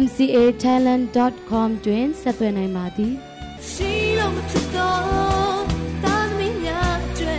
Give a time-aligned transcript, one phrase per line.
[0.00, 3.12] mcatalent.com တွင်ဆက်သွယ်နိုင်ပါသည်
[3.70, 5.62] ရှိလို့မဖြစ်တော့
[6.04, 7.38] တာသမီးများကျွဲ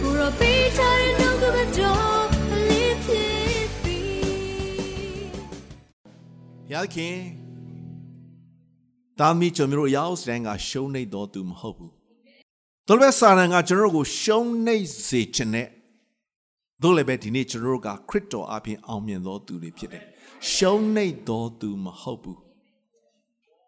[0.00, 2.24] ဘူရောပေးချင်နှုတ်ကပတော်
[2.68, 4.00] လေးဖြစ်ပြီ
[6.72, 7.18] ရခင်
[9.18, 11.92] တာသမီးကျွန်တော်ရောက်စတဲ့ကရှုံးနေတော့သူမဟုတ်ဘူး
[12.88, 14.76] တော်ပဲစာရန်ကကျွန်တော်ကိုရှုံးနေ
[15.08, 15.68] စေခြင်းနဲ့
[16.82, 20.06] တို့လည်းပဲဒီနေ့ကျွန်တော်ကခရစ်တော်အပြင်အောင်မြင်သောသူတွေဖြစ်တယ်
[20.52, 22.40] ရှုံးနေတော်သူမဟုတ်ဘူး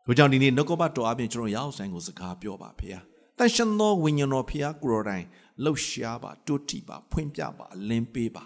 [0.04, 2.88] တို့ကြောင့်ဒီနေ့နှုတ်ကပတ်တော်အပြင်ကျွန်တော်ရောက်ဆိုင်ကိုစကားပြောပါဖေ။
[3.38, 5.26] တန်ရှင်သောဝိညာဉ်တော်ဖေကိုရောတိုင်း
[5.64, 8.44] လှုပ်ရှားပါတွတ်တီပါဖွင့်ပြပါအလင်းပေးပါ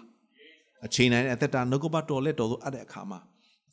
[0.85, 3.19] အချိန်တိုင်းအသက်တာနှုတ်ကပတ်တော်လက်တော်သို့အပ်တဲ့အခါမှာ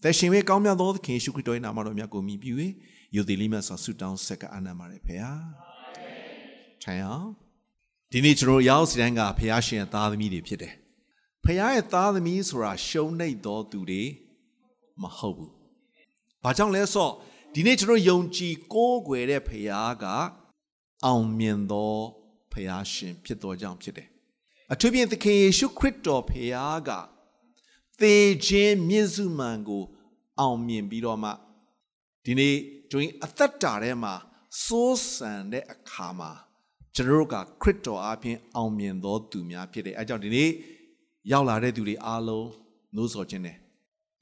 [0.02, 2.72] သက်ရှင်ရဲ့ကောင်းမြတ်သောသခင်ယေရှုခရစ်တော်ရဲ့နာမတော်မြတ်ကိုမြည်ပြီး
[3.16, 5.16] ယုသည်လိမတ်စွာဆုတောင်းဆက်ကအာနပါရဖေ။
[6.82, 7.26] ထိုင်အောင်
[8.12, 10.74] ဒီနေ့ကျွန်တော်ရောက်စီတိုင်းကဖခင်ရှင်ရဲ့သားသမီးတွေဖြစ်တယ်။
[11.44, 14.02] ဖခင်ရဲ့သားသမီးဆိုတာရှုံးနေသောသူတွေ
[15.00, 15.50] မဟုတ်ဘူး။
[16.42, 17.12] ဘာကြောင့်လဲဆိုတော့
[17.54, 20.04] ဒီနေ့ကျွန်တော်ယုံကြည်ကိုးကွယ်တဲ့ဖခင်က
[21.04, 21.94] အောင်မြင်သော
[22.52, 24.08] ဖခင်ရှင်ဖြစ်တော်ကြောင့်ဖြစ်တယ်။
[24.72, 26.90] အထူးဖြင့်သခင်ယေရှုခရစ်တော်ဖခင်က
[28.00, 29.84] သေခြင်းမြင့်စုမှန်ကို
[30.40, 31.30] အောင်မြင်ပြီးတော့မှ
[32.24, 32.54] ဒီနေ့
[32.90, 34.14] ကျွန်အသက်တာထဲမှာ
[34.64, 36.30] စိုးစံတဲ့အခါမှာ
[36.94, 40.50] ကျွန်တော်တို့ကခရစ်တော်အပြင်အောင်မြင်သောသူများဖြစ်တယ်။အဲကြောင့်ဒီနေ့
[41.32, 42.48] ရောက်လာတဲ့သူတွေအားလုံး
[42.94, 43.56] နှိုးဆော်ခြင်းနဲ့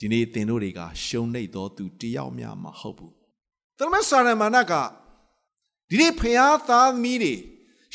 [0.00, 3.12] ဒီနေ့သင်တို့တွေကရှုံနေသောသူတယောက်များမဟုတ်ဘူး။
[3.78, 4.72] တမန်စာရမဏက
[5.88, 7.34] ဒီနေ့ဖျားသားသမီးတွေ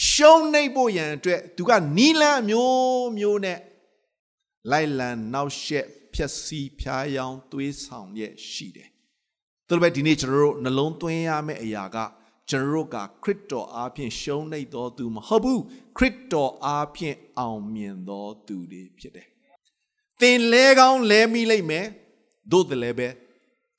[0.10, 3.60] ရှုံနေဖို့ရန်အတွက်သူကနီလန်းမျိုးမျိုးနဲ့
[4.72, 8.90] လိုက်လံနောက်ရှက်ဖြက်စီးဖြားယောင်းသွေးဆောင်ရဲ့ရှိတယ်။
[9.70, 11.98] ဒါပေမဲ့ဒီနေ့ကျွန်တော်တို့နှလုံးသွင်းရမယ့်အရာက
[12.50, 15.62] ကျွန်တော်တို့ကခရစ်တော်အားဖြင့်ရှုံးနေသောသူမဟုတ်ဘူး
[15.98, 19.28] ခရစ်တော်အားဖြင့်အောင်မြင်သောသူတွေဖြစ်တယ်
[20.22, 21.88] သင်လဲကောင်းလဲမိလိမ့်မယ်
[22.52, 23.08] သို့တလည်းပဲ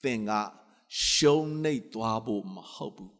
[0.04, 0.32] သင်က
[1.08, 3.12] ရှုံးနေသွားဖို့မဟုတ်ဘူး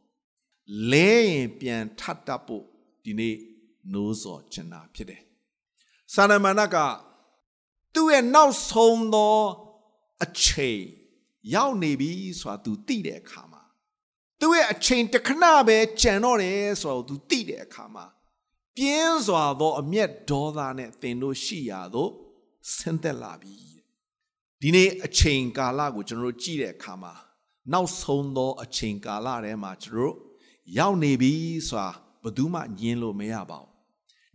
[0.91, 2.65] လဲရင်ပြန်ထပ်တတ်ဖို့
[3.05, 3.37] ဒီနေ့
[3.93, 5.23] နိုးစော်ချင်တာဖြစ်တယ်
[6.15, 6.77] စာနမဏက
[7.95, 9.39] သူ့ရဲ့နောက်ဆုံးသော
[10.25, 10.81] အချိန်
[11.55, 12.11] ရောက်နေပြီ
[12.41, 13.63] ဆိုတာသူသိတဲ့အခါမှာ
[14.41, 18.07] သူ့ရဲ့အချိန်တစ်ခဏပဲကြံတော့တယ်ဆိုတော့သူသိတဲ့အခါမှာ
[18.77, 22.11] ပြင်းစွာသောအမျက်ဒေါသနဲ့သင်တို့ရှိရာသို့
[22.75, 23.57] ဆင်းသက်လာပြီ
[24.61, 27.15] ဒီနေ့အချိန်ကာလကိုကျွန်တော်တို့ကြည့်တဲ့အခါမှာ
[27.73, 30.15] နောက်ဆုံးသောအချိန်ကာလထဲမှာကျွန်တော်တို့
[30.79, 31.33] ရောက်နေပြီ
[31.69, 31.89] ဆိုတာ
[32.23, 33.71] ဘယ်သူမှညင်းလို့မရပါဘူး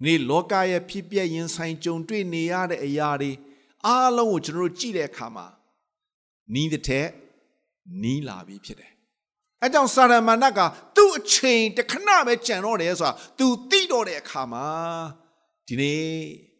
[0.03, 3.31] ။ဒီလောကရဲ့ဖြစ်ပျက်ရင်ဆိုင်ကြုံတွေ့နေရတဲ့အရာတွေ
[3.85, 5.47] အားလုံးကိုကျွန်တော်တို့ကြည့်တဲ့အခါမှာ
[6.53, 7.09] နီးတဲ့ထက်
[8.01, 8.91] နီးလာပြီဖြစ်တယ်
[9.61, 10.59] အဲကြောင့်စာရမဏတ်က
[10.95, 14.65] သူ့အချိန်တခဏပဲကြံတော့တယ်ဆိုတာ तू သိတော့တဲ့အခါမှာ
[15.67, 16.50] ဒီနေ့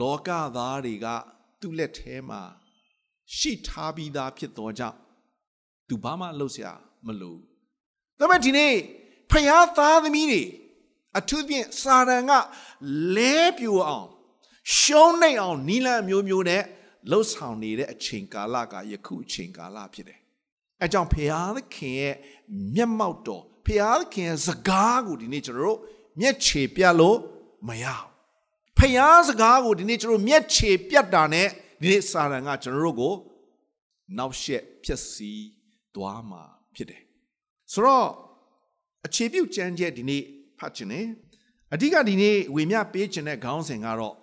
[0.00, 1.06] လောကသားတွေက
[1.60, 2.42] သူ့လက်ထဲမှာ
[3.36, 4.98] ရှိထားပြီးသားဖြစ်သောကြောင့်
[5.88, 6.72] तू ဘာမှလုပ်စရာ
[7.06, 7.36] မလို
[8.18, 8.74] ဒါပေမဲ့ဒီနေ့
[9.30, 10.44] ဖျားသားသမီးတွေ
[11.18, 12.32] အထူးဖြင့်စာရန်က
[13.16, 14.08] လဲပြူအောင်
[14.76, 16.62] ရှုံးနေအောင်နီလန်မျိုးမျိုးနဲ့
[17.10, 20.20] လှုပ်ဆောင်နေတဲ့အချိန်ကာလကယခုအချိန်ကာလဖြစ်တယ်
[20.82, 22.14] အဲကြောင့်ဖျားသခင်ရဲ့
[22.74, 25.78] မျက်မှောက်တော်ဖျားသခင်ရဲ့စကားကိုဒီနေ့ကျွန်တော်တို့
[26.20, 27.18] မျက်ခြေပြတ်လို့
[27.68, 28.17] မရဘူး
[28.78, 31.48] ဖျားစကားကိုဒီနေ့ကျွန်တော်မျက်ခြေပြတ်တာနဲ့
[31.80, 33.14] ဒီနေ့စာရန်ကကျွန်တော်တို့ကို
[34.18, 35.32] နောက်ရှက်ဖြစ်စီ
[35.94, 36.42] သွားမှာ
[36.74, 37.02] ဖြစ်တယ်
[37.72, 38.08] ဆိုတော့
[39.06, 40.22] အခြေပြုကြမ်းချက်ဒီနေ့
[40.58, 41.00] ဖတ်ခြင်း ਨੇ
[41.74, 44.14] အဓိကဒီနေ့ဝေမျှပေးခြင်းတဲ့ခေါင်းစဉ်ကတော့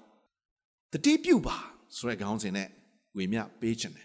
[0.94, 1.58] တတိပြုပါ
[1.96, 2.68] ဆိုတဲ့ခေါင်းစဉ်နဲ့
[3.18, 4.04] ဝေမျှပေးခြင်း ਨੇ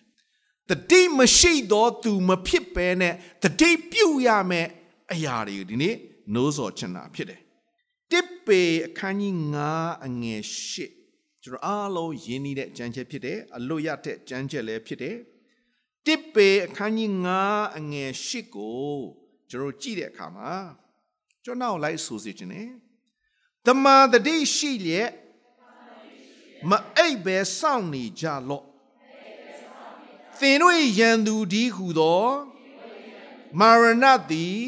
[0.70, 4.66] တတိမရှိတော့သူမဖြစ်ပဲနဲ့တတိပြုတ်ရမယ်
[5.12, 5.94] အရာတွေဒီနေ့
[6.34, 7.40] နိုးစော်ချင်တာဖြစ်တယ်
[8.12, 9.34] တစ်ပေအခန်းကြီး
[9.70, 10.42] 9အငယ်
[10.90, 15.16] 8ကျွန်တော်အားလုံးရင်းနှီးတဲ့ကြမ်းချက်ဖြစ်တယ်အလွတ်ရတဲ့ကြမ်းချက်လည်းဖြစ်တယ်
[16.06, 17.10] တစ်ပေအခန်းကြီး
[17.44, 18.94] 9အငယ်8ကို
[19.50, 20.52] ကျွန်တော်ကြည့်တဲ့အခါမှာ
[21.44, 22.62] ကျွန်တော်လိုက်ဆိုစီခြင်း ਨੇ
[23.66, 25.10] တမန်တတိရှိလျက်
[26.70, 28.64] မအိပ်ပဲစောင့်နေကြလော့
[30.38, 32.24] သင်တို့ရန်သူဒီဟုသော
[33.60, 34.60] မာရဏသည်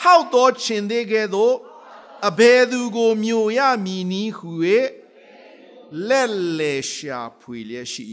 [0.00, 1.54] ဟောက်သောခြင်သေးကဲ့သို့
[2.28, 4.50] အဘယ်သူကိုမျိုးရမည်နည်းဟု၍
[6.08, 8.06] လက်လေရှာဖွေလျက်ရှိ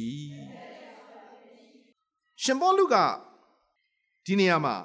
[2.42, 2.96] ရှင်ဘောလူက
[4.25, 4.78] ဒီနေရာမှာ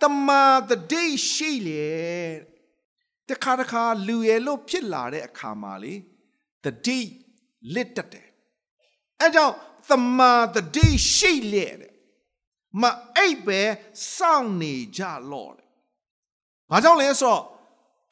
[0.00, 1.86] တမာတဒိရှိလေ
[3.28, 5.94] တခါတခါလူရလို့ဖြစ်လာတဲ့အခါမှာလေ
[6.64, 6.98] တဒိ
[7.74, 8.28] လစ်တက်တယ်
[9.20, 9.54] အဲကြောင့်
[9.90, 11.92] တမာတဒိရှိလေတဲ့
[12.80, 12.82] မ
[13.16, 13.60] အိပ်ပဲ
[14.14, 15.68] စောင့်နေကြလော့တဲ့
[16.70, 17.42] ဘာကြောင့်လဲဆိုတော့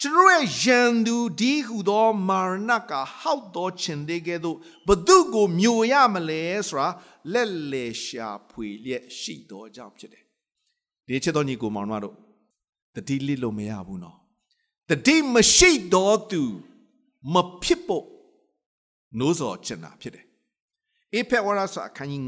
[0.03, 4.57] ကျွန်တော်ရဲ့ယံသူဒီဟုသောမာရဏကဟောက်တော်ချင်တဲ့ကဲ့သို့
[4.89, 6.89] ဘသူကိုမျိုးရမလဲဆိုတာ
[7.33, 10.25] လက်လေရှာဖွေလျက်ရှိတော်ကြောင့်ဖြစ်တယ်
[11.07, 12.15] ဒီချစ်တော်ညီကိုမောင်တို့
[12.95, 14.17] တတိလစ်လို့မရဘူးနော်
[14.91, 16.43] တတိမရှိတော်သူ
[17.35, 18.07] မဖြစ်ဖို့
[19.19, 20.25] နိုးစော်ချင်တာဖြစ်တယ်
[21.15, 22.23] အေဖက်ဝရစာအခန်းကြီး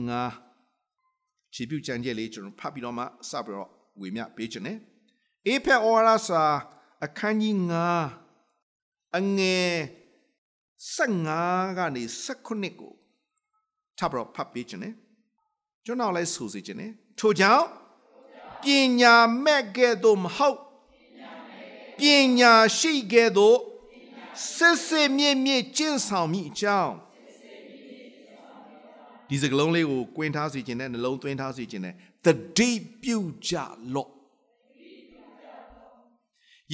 [0.75, 3.71] 9ခြေပြုကြံကြဲလေးကျွန်တော်ဖတ်ပြီးတော့မှစပြီးတော့
[4.01, 4.77] ဝေမျှပေးခြင်းနဲ့
[5.47, 6.43] အေဖက်ဝရစာ
[7.05, 7.57] အခန်းကြီး
[8.37, 9.73] 9အငယ်
[10.97, 12.03] 15ကနေ
[12.47, 12.95] 19ကို
[13.99, 14.95] ထပ်ပြီးတော့ဖတ်ပေးခြင်းနဲ့
[15.85, 17.67] ကျွန်တော်လည်းဆိုစီခြင်းနဲ့ထို့ကြောင့်
[18.63, 18.65] ပ
[19.01, 19.15] ညာ
[19.45, 20.59] မဲ့ကဲ့သို့မဟုတ်
[21.99, 22.03] ပ
[22.39, 23.59] ညာရှိကဲ့သို့
[24.55, 26.95] စစ်စစ်မြင့်မြင့်ကျင့်ဆောင်မိအကြောင်း
[29.29, 31.95] ဒီစကလုံးလေးကိုကွင်းထားစီခြင်းနဲ့နှလုံးသွင်းထားစီခြင်းနဲ့
[32.25, 32.27] တ
[32.59, 32.71] တိ
[33.03, 33.55] ပြုကြ
[33.95, 34.11] လော့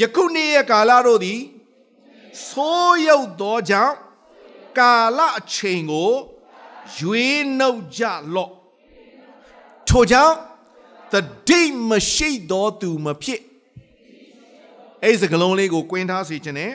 [0.01, 1.41] ယခုနေ့ရဲ့ကာလတို့သည်
[2.49, 3.97] ဆိုးရုပ်သောကြောင့်
[4.79, 6.13] ကာလအချိန်ကို
[6.99, 8.05] ရွေးနှုတ်ကြ
[8.35, 8.53] လော့
[9.89, 10.37] ထို့ကြောင့်
[11.13, 11.15] တ
[11.49, 13.41] တိမရှိသောသူမဖြစ်
[15.03, 16.73] အဲ့ဒီစကလုံးလေးကို ကွင်းထားစီခြင်းနဲ့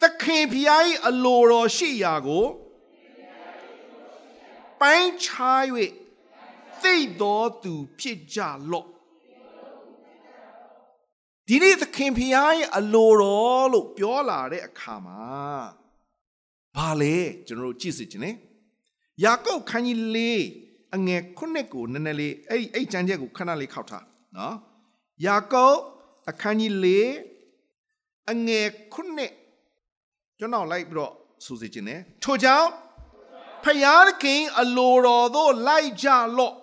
[0.00, 2.44] သခင်ဖျား၏အလိုတော်ရှိရာကို
[4.80, 5.64] ပိုင်းခြား၍
[6.82, 8.40] သိတော်သူဖြစ်ကြ
[8.70, 8.91] လော့
[11.48, 15.20] ဒီနေ့သခင်ဖျားရဲ့အလိုတော်လို့ပြောလာတဲ့အခါမှာ
[16.76, 17.16] ဘာလဲ
[17.46, 18.30] ကျွန်တော်တို့ကြည့်စစ်ခြင်း ਨੇ
[19.24, 20.18] ယာကုပ်ခန်းကြီး၄
[20.94, 24.04] အငယ်ခုနှစ်ကိုနည်းနည်းလေးအဲ့အဲ့ကျမ်းချက်ကိုခဏလေးခောက်ထား
[24.36, 24.54] နော်
[25.26, 25.78] ယာကုပ်
[26.30, 26.86] အခန်းကြီး၄
[28.30, 29.32] အငယ်ခုနှစ်
[30.38, 31.12] ကျွန်တော်လိုက်ပြီးတော့
[31.44, 32.68] ဆိုစီခြင်း ਨੇ ထို့ကြောင့်
[33.64, 36.54] ဖယားခင်အလိုတော်သို့လိုက်ကြလော့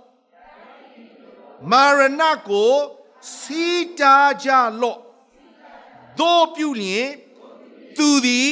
[1.72, 2.74] မာရဏကို
[3.36, 3.66] စီ
[4.00, 4.50] တာကြ
[4.81, 5.00] လော့
[6.19, 7.10] တို့ပြုလျင်
[7.98, 8.51] သူသည်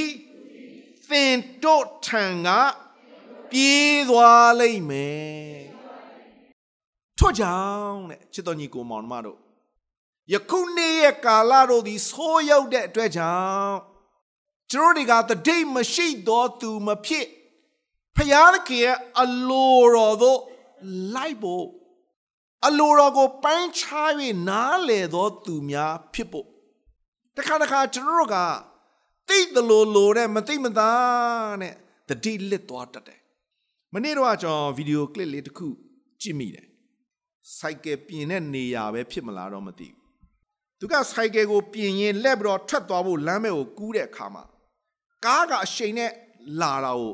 [1.09, 2.47] သင်တို့ထံက
[3.51, 5.57] ပြေးသွားလိမ့်မယ်
[7.17, 9.39] ထို့ကြောင့်တဲ့ချစ်တော်ညီကိုမောင်နှမတို့
[10.33, 13.77] ယခုနေ့ရဲ့ကာလတို့သည်ဆိုးရောက်တဲ့အတွက်ကြောင့်
[14.71, 17.27] ကျွန်တော်တွေကတဒိတ်မရှိတော့သူမဖြစ်
[18.15, 20.39] ဖယားခင်ရဲ့အလိုတော်သို့
[21.13, 21.65] လိုက်ဖို့
[22.65, 24.12] အလိုတော်ကိုပိုင်းခြား၍
[24.50, 26.48] နားလေသောသူများဖြစ်ဖို့
[27.36, 28.38] တခါတခါကျွန်တော်တို့က
[29.27, 31.74] သိတယ်လို့လို့တဲ့မသိမသားနဲ့
[32.09, 33.21] တတိလစ်သွားတတ်တယ်
[33.94, 35.68] မနေ့တော့ကျွန်တော်ဗီဒီယိုကလစ်လေးတစ်ခု
[36.21, 36.68] ကြည့်မိတယ်
[37.59, 40.07] စိုက်ကယ်ပြင်တဲ့နေရာပဲဖြစ်မလားတော့မသိဘူး
[40.80, 44.44] သူကစိုက်ကယ်ကိုပြင်ရင်လက်ပြီးတော့ထွက်သွားဖို့လမ်းမဲကိုကူးတဲ့အခါမှာ
[45.25, 46.12] ကားကအရှိန်နဲ့
[46.62, 47.13] လာတာကို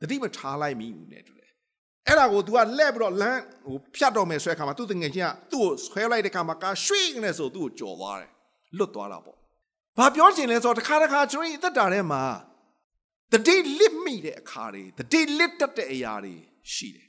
[0.00, 1.35] တတိမထားလိုက်မိဘူးနဲ့တူတယ်
[2.08, 8.30] အဲ့ဒါကို तू ကလက်ပြီးတော့လမ်းဟိုဖြတ်တော့မယ်ဆွဲခါမှာသူ့တငယ်ချင်းကသူ့ကိုဆွဲလိုက်တဲ့ခါမှာကားရွှေ့နေဆိုသူ့ကိုကြော်သွားတယ်
[8.78, 9.36] လွတ်သွားတာပေါ့
[9.98, 12.22] ဘာပြောချင်လဲဆိုတော့တစ်ခါတစ်ခါကျွန်တော်အသက်တာထဲမှာ
[13.32, 16.34] တတိလစ်မိတဲ့အခါတွေတတိလစ်တတ်တဲ့အရာတွေ
[16.72, 17.06] ရှိတယ်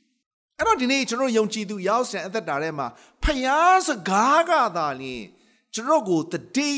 [0.57, 2.87] အဲ့တော့ဒီနေ့ကျွန်တော်ယုံကြည်သူရောက်စံအသက်တာထဲမှာ
[3.23, 5.25] ဖယားစကားကသာလျှင်
[5.73, 6.71] ကျွန်တော်ကိုတတိ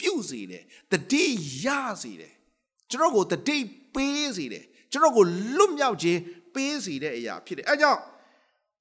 [0.00, 1.24] ပြုစေတယ်တတိ
[1.64, 1.66] ရ
[2.02, 2.32] စေတယ်
[2.90, 3.56] ကျွန်တော်ကိုတတိ
[3.94, 5.24] ပေးစေတယ်ကျွန်တော်ကို
[5.56, 6.20] လွတ်မြောက်ခြင်း
[6.54, 8.00] ပေးစေတဲ့အရာဖြစ်တယ်အဲကြောင့်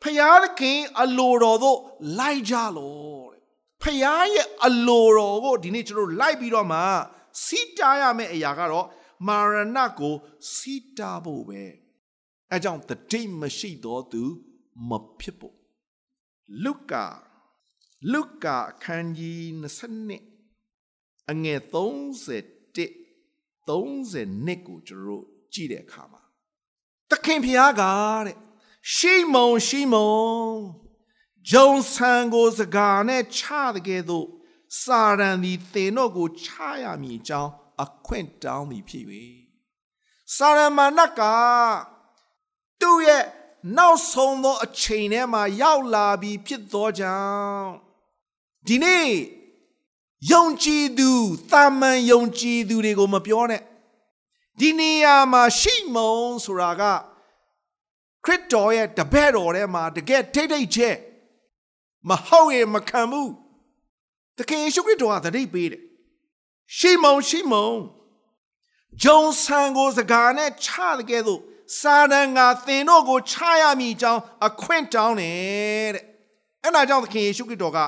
[0.01, 1.79] ဖယားခင်အလိုတော်သို့
[2.19, 3.41] လိုက်ကြလို့တဲ့
[3.83, 6.79] ဖယားရဲ့အလိုတော်ကိုဒီနေ့ကျွန်တော်လိုက်ပြီးတော့မှ
[7.45, 8.87] စီးတားရမယ့်အရာကတော့
[9.27, 10.15] မာရဏကို
[10.53, 11.63] စီးတားဖို့ပဲ
[12.51, 14.23] အဲကြောင့်တတိမရှိတော်သူ
[14.89, 15.55] မဖြစ်ဖို့
[16.63, 17.05] လုကာ
[18.13, 19.41] လုကာအခန်းကြီး
[20.19, 22.91] 20အငယ်31
[23.67, 26.20] 32ကိုကျွန်တော်ကြည့်တဲ့အခါမှာ
[27.11, 27.83] သခင်ဖျားက
[28.25, 28.37] တဲ့
[28.93, 30.15] ရှိမုံရှိမုံ
[31.49, 33.41] ဂျုံဆန်ကိုစကားနဲ့ချ
[33.75, 34.27] တဲ့ကဲ့သို့
[34.81, 36.47] စာရန်သည်သင်တို့ကိုချ
[36.83, 37.51] ရမည်အကြောင်း
[37.83, 39.05] အခွင့်တောင်းသည်ဖြစ်၍
[40.35, 41.21] စာရမဏက
[42.81, 43.25] သူ့ရဲ့
[43.77, 47.71] နောက်ဆုံးသောအချိန်ထဲမှာရောက်လာပြီးဖြစ်သောကြောင့်
[48.67, 49.09] ဒီနေ့
[50.31, 51.09] ယုံကြည်သူ
[51.51, 53.61] တာမန်ယုံကြည်သူတွေကိုမပြောနဲ့
[54.59, 56.15] ဒီနေရာမှာရှိမုံ
[56.45, 56.83] ဆိုတာက
[58.25, 60.97] ခရစ်တော်ရဲ့တပည့်တော်ထဲမှာတကယ်ထိတ်ထိတ်ချက်
[62.09, 63.31] မဟုတ်ရင်မခံဘူး
[64.37, 65.83] တခင်ယေရှုခရစ်တော်ကသတိပေးတယ်
[66.77, 67.69] ရှိမုံရှိမုံ
[69.03, 71.41] ဂျုံဆန်ကိုစကားနဲ့ချတဲ့ကဲ့သို့
[71.79, 76.05] စာတန်ကသင်တို့ကိုချရမည်အကြောင်းအခွင့်တောင်းတယ်တဲ့
[76.63, 77.79] အဲ့ဒါကြောင့်သခင်ယေရှုခရစ်တော်က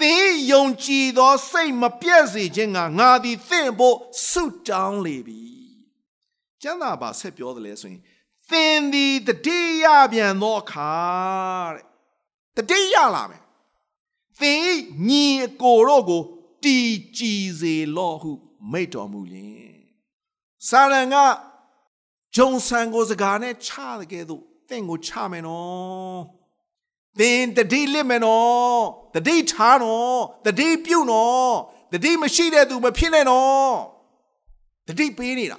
[0.00, 3.96] သင်ယုံကြည်သောစိတ်မပြည့်စေခြင်းကငါသည်သင်ဖို့
[4.28, 5.40] ဆုတောင်းလေပြီ
[6.62, 8.00] ကျမ်းသာပါဆက်ပြောတယ်လဲဆိုရင်
[8.50, 10.94] သင်သည်တတိယပြန်သောအခါ
[11.74, 11.84] တဲ့
[12.56, 13.42] တတိယလာမယ်
[14.40, 14.66] သင်
[15.08, 16.22] ညီအကိုတို့ကို
[16.64, 18.30] တည်ကြည်စေလော့ဟု
[18.72, 19.80] မိတ်တော်မူလင်
[20.68, 21.16] စာရန်က
[22.36, 26.39] ဂျုံဆန်ကိုစကားနဲ့ချတဲ့ကဲ့သို့သင်ကိုချမယ်နော်
[27.20, 28.82] သင်တတိလစ်မယ်နော်
[29.14, 31.52] တတိထားနော်တတိပြုတ်နော်
[31.92, 33.72] တတိမရှိတဲ့သူမဖြစ်နဲ့နော်
[34.88, 35.58] တတိပေးနေတာ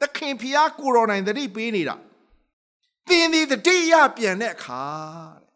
[0.00, 1.96] သခင်ဖျားကိုတော်နိုင်တတိပေးနေတာ
[3.08, 4.82] သင်ဒီတတိယပြန်တဲ့အခါ
[5.42, 5.50] တဲ့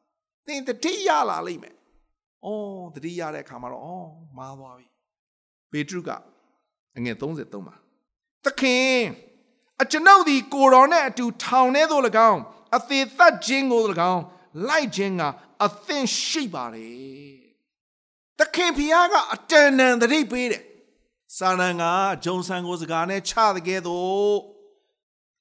[0.46, 1.74] သင်တတိယလာလိမ့်မယ်။
[2.44, 4.86] အော်တတိယတဲ့အခါမှာတော့အော်မာသွားပြီ။
[5.70, 6.10] ပေတရုက
[6.96, 7.74] အငယ်33မှာ
[8.44, 8.96] သခင်
[9.82, 12.40] အကျွန်ုပ်ဒီကိုတော်နဲ့အတူထောင်ထဲသို့၎င်း
[12.76, 13.82] အသေးသက်ခြင်းကို၎
[14.12, 14.22] င်း
[14.68, 15.22] လိုက်ခြင်းက
[15.64, 17.36] အသင့်ရှိပါတယ်။
[18.38, 20.62] သခင်ဖျားကအတန်တန်တတိပေးတယ်။
[21.36, 21.84] စာနန်က
[22.24, 24.36] ဂျုံဆန်ကိုစကားနဲ့ချတဲ့ကဲသို့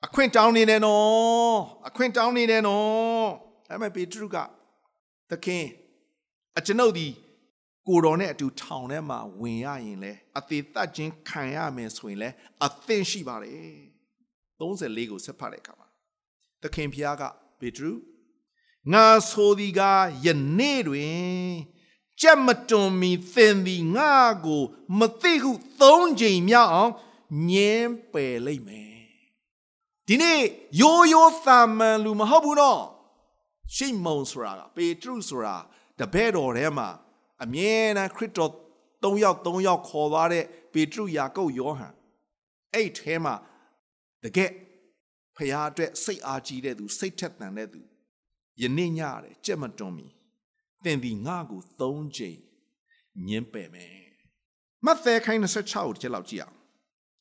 [0.05, 3.27] အခွင့်တောင်းနေတယ်နော်အခွင့်တောင်းနေတယ်နော်
[3.69, 4.37] အဲ့မဲ့ပေတရုက
[5.29, 5.65] သခင်
[6.57, 7.07] အကျွန်ုပ်ဒီ
[7.87, 12.29] ကိုတော်နဲ့အတူထောင်ထဲမှာဝင်ရရင်လဲအသေးသက်ခြင်းခံရမယ်ဆိုရင်လဲ
[12.65, 13.73] အသင့်ရှိပါတယ်
[14.59, 15.87] 34ကိုဆက်ဖတ်တဲ့အခါမှာ
[16.63, 17.23] သခင်ဖျားက
[17.59, 17.91] ပေတရု
[18.89, 19.81] ငါဆိုဒီက
[20.25, 21.21] ယနေ့တွင်
[22.21, 24.13] ကြက်မတွန်မီသင်သည်ငါ
[24.45, 24.63] ကို
[24.99, 26.93] မသိဟုသုံးချိန်မြောက်အောင်
[27.49, 28.91] ညင်းပယ်လိုက်မယ်
[30.07, 30.41] ဒီနေ့
[30.81, 32.81] ရိုးရိုးသာမန်လူမဟုတ်ဘူးနော်
[33.75, 35.55] ရှိမုံဆိုတာကပေတရုဆိုတာ
[35.99, 36.89] တပည့်တော်ထဲမှာ
[37.43, 38.51] အမြဲတမ်းခရစ်တော်
[39.03, 41.93] ၃ယောက်၃ယောက်ခေါ်သွားတဲ့ပေတရုယာကုပ်ယောဟန်
[42.73, 43.35] အဲ့ထဲမှာ
[44.23, 44.51] တကယ်
[45.35, 47.81] ဖခင်အတွက်စိတ်အားကြီးတဲ့သူစိတ်ထက်သန်တဲ့သူ
[48.61, 50.07] ယနေ့ညရတယ်ကြက်မတွန်မီ
[50.83, 52.39] သင်ဒီငါကို၃ချိန်
[53.27, 54.01] ညင်းပယ်မယ်
[54.85, 56.57] မဿဲခိုင်း26ကိုတစ်ချက်လောက်ကြည့်အောင်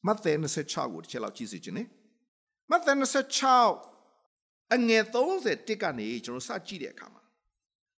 [0.06, 0.32] မဿဲ
[0.62, 1.88] 26ကိုတစ်ချက်လောက်ကြည့်စီခြင်းနဲ့
[2.70, 2.92] မဿဲ
[3.58, 5.04] 26အငယ်
[5.38, 7.22] 30ကနေကျွန်တော်စကြည့်တဲ့အခါမှာ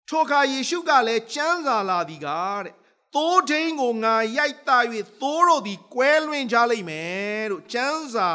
[0.08, 2.74] ထိုအခါယေရှုကလည်းကျမ်းစာလာသည်ကားတဲ့
[3.14, 4.78] သိုးဒိန်းကိုငါရိုက်တာ၍
[5.20, 8.28] သိုးတို့သည်ကွဲလွင်ကြလိမ့်မယ်လို့ကျမ်းစာ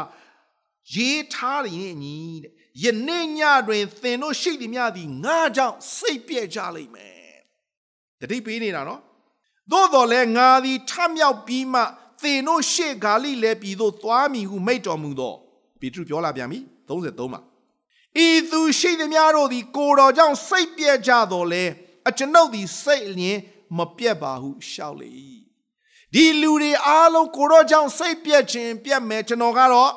[0.94, 7.36] ရေးထားရင်အညီတဲ့ ယနေ့ညတွင်သင်တို့ရှိသည်များသည်ငါကြောင့်စိတ်ပြည့်ကြလိမ့်မယ်
[8.20, 9.00] တတိပေးနေတာနော်
[9.72, 11.82] သို့တော်လဲငါသည်ထမြောက်ပြီးမှ
[12.22, 15.34] သင်တို့ရှေ့ဂါလိလဲပြည်သို့သွားမည်ဟုမိတ်တော်မူသော
[15.80, 16.58] ပေတရုပြောလာပြန်ပြီ
[16.88, 17.40] 33မှာ
[18.24, 21.64] ဤသူရှိသည်များတို့သည် ကိုတော်ကြောင့်စိတ်ပြည့်ကြတော်လဲ
[22.08, 23.38] အကျွန်ုပ်သည်စိတ်လျင်
[23.78, 25.10] မပြတ်ပါဟုရှောက်လေ၏
[26.14, 29.92] ဒီလူတွေအားလုံးကိုတော်ကြောင့်စိတ်ပြည့်ခြင်းပြတ်မယ်ကျွန်တော်ကတော့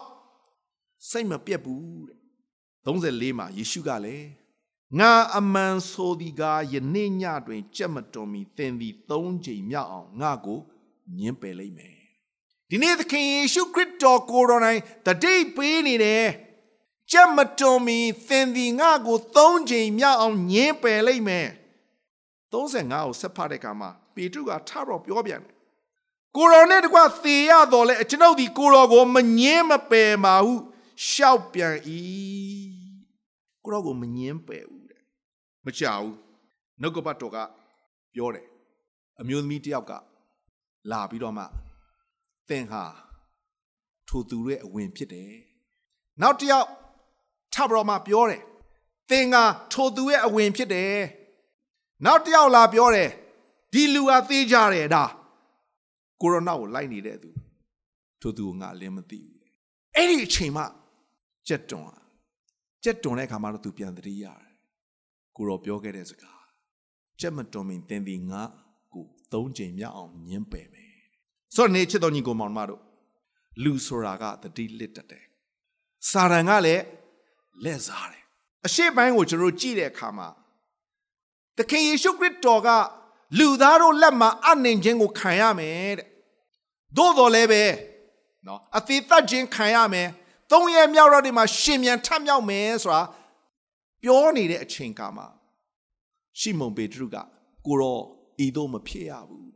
[1.09, 2.20] စိတ်မပြတ်ဘူးတဲ့
[2.85, 4.27] 34မှာယေရှုကလည်း
[4.99, 10.59] ငါအမှန်ဆိုသည်ကားယနေ့ညတွင်ကြက်မတော်မီသင်သည်၃ချိန်မြောက်အောင်ငါကို
[11.17, 11.95] ညှင်းပယ်လိုက်မယ်
[12.69, 16.27] ဒီနေ့သခင်ယေရှုခရစ်တော်ကိုယ်တော်တိုင်တတိပေးနေတယ်
[17.11, 21.47] ကြက်မတော်မီသင်သည်ငါကို၃ချိန်မြောက်အောင်ညှင်းပယ်လိုက်မယ်
[22.51, 22.65] 35ကို
[23.19, 25.55] ဆက်ဖတ်တဲ့အခါမှာပေတရုကထတော့ပြောပြန်တယ်
[26.35, 30.53] ကိုတော်နဲ့တကွသေရတော်လဲကျွန်ုပ်ဒီကိုတော်ကိုမငင်းမပယ်ပါဟု
[31.07, 31.75] ရှောက်ပြန်၏
[33.63, 35.03] ကိုတော်ကိုမငင်းပယ်ဘူးတဲ့
[35.65, 36.17] မကြောက်ဘူး
[36.81, 37.37] နှုတ်ကပတ်တော်က
[38.13, 38.47] ပြောတယ်
[39.19, 39.91] အမျိုးသမီးတယောက်က
[40.91, 41.45] လာပြီးတော့မှ
[42.49, 42.83] သင်ဟာ
[44.07, 45.33] ထိုသူရဲ့အဝင်ဖြစ်တယ်
[46.21, 46.67] နောက်တစ်ယောက်
[47.53, 48.41] ထပ်ပြီးတော့မှပြောတယ်
[49.09, 49.35] သင်က
[49.73, 50.95] ထိုသူရဲ့အဝင်ဖြစ်တယ်
[52.05, 53.09] နောက်တစ်ယောက်လာပြောတယ်
[53.73, 55.03] ဒီလူဟာသေးကြတယ်ဒါ
[56.21, 57.29] ကိုရိုနာကိုလိုက်နေတဲ့သူ
[58.21, 59.41] ထိုသူကငါလည်းမသိဘူး
[59.95, 60.63] အဲ့ဒီအချိန်မှ
[61.47, 62.00] ကြက်တွန်
[62.83, 64.51] ကြက်တွန်တဲ့အခါမှာတော့သူပြန်သတိရတယ်
[65.35, 66.41] ကိုရောပြောခဲ့တဲ့စကား
[67.19, 68.41] ကြက်မတွန်မင်းသင်ဒီငါ
[68.93, 70.93] ကိုသုံးချိန်မြောက်အောင်ညှင်းပယ်မယ်
[71.55, 72.81] ဆိုတော့နေချစ်တော်ညီကိုမောင်မတို့
[73.63, 75.25] လူဆိုတာကတတိလစ်တတ်တယ်
[76.09, 76.83] စာရန်ကလည်း
[77.63, 78.23] လက်စားတယ်
[78.65, 80.27] အရှိပိုင်းကိုကျွန်တော်ကြည့်တဲ့အခါမှာ
[81.57, 82.69] သခင်ယေရှုခရစ်တော်က
[83.39, 86.07] လူသားတို့လက်မှာအနှင်ခြင်းကိုခံရမယ်တဲ့
[86.97, 87.63] သို့တော်လည်းပဲ
[88.47, 90.07] နော်အသေးသက်ခြင်းခံရမယ်
[90.51, 93.01] သုံးရက်မြောက်တော့ဒီမှာရှင်မြန်ထမြောက်မယ်ဆိုတာ
[94.03, 95.27] ပြောနေတဲ့အချိန်ကမှာ
[96.39, 97.17] ရှီမုန်ပေတရုက
[97.65, 97.99] ကိုရော
[98.45, 99.51] ဤသို့မဖြစ်ရဘူး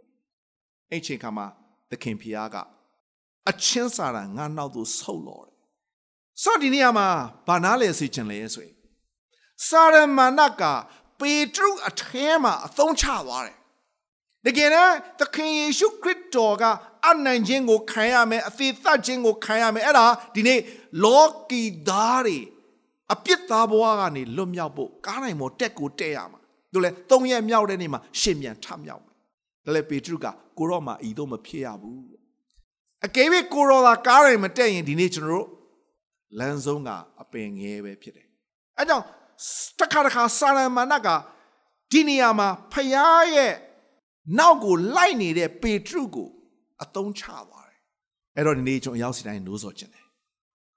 [0.92, 1.46] အဲ့ချိန်ကမှာ
[1.90, 2.56] သခင်ဖျားက
[3.50, 5.56] အချင်းစာတာငါနောက်သို့ဆုတ်လော်တယ်
[6.44, 7.08] ဆိုဒီနေရာမှာ
[7.48, 8.76] ဘာနာလဲစီချင်လဲဆိုရင်
[9.68, 10.64] စာရမဏက
[11.20, 13.58] ပေတရုအထဲမှာအသုံးချသွားတယ်
[14.46, 16.64] တကယ်တော့သခင်ယေရှုခရစ်တော်က
[17.10, 20.60] အနိုင်ခြင်းကိုခံရမယ်အသေးသက်ခြင်းကိုခံရမယ်အဲ့ဒါဒီနေ့
[21.04, 22.40] လောကီသားတွေ
[23.14, 26.40] အပြစ်သားဘဝကနေလွတ်မြောက်ဖို့ကားနိုင်မောတက်ကိုတက်ရမှာ
[26.72, 29.16] သူလည်း၃ရက်မြောက်တဲ့နေ့မှာရှင်ပြန်ထမြောက်မယ်
[29.66, 32.04] ဒါလည်းပေတရုကကိုရော့မှာဤတော့မဖြစ်ရဘူး
[33.06, 35.48] အကယ်၍ကိုရော့သာကားရင်မတက်ရင်ဒီနေ့ကျွန်တော်တို့
[36.40, 36.90] လမ်းဆုံးက
[37.22, 38.28] အပင်ငယ်ပဲဖြစ်တယ်
[38.78, 39.06] အဲကြောင့်
[39.80, 41.10] တစ်ခါတစ်ခါစာရမဏတ်က
[41.92, 43.54] ဒီနေရာမှာဖယားရဲ့
[44.38, 46.30] နောက်ကိုလိုက်နေတဲ့ပေတရုကို
[46.84, 47.80] အသုံးချသွားတယ်
[48.36, 50.06] အဲ့တော့ဒီနေ့ကျွန်တော်ရောက်စီတိုင်းနိုးစော်ခြင်းတယ်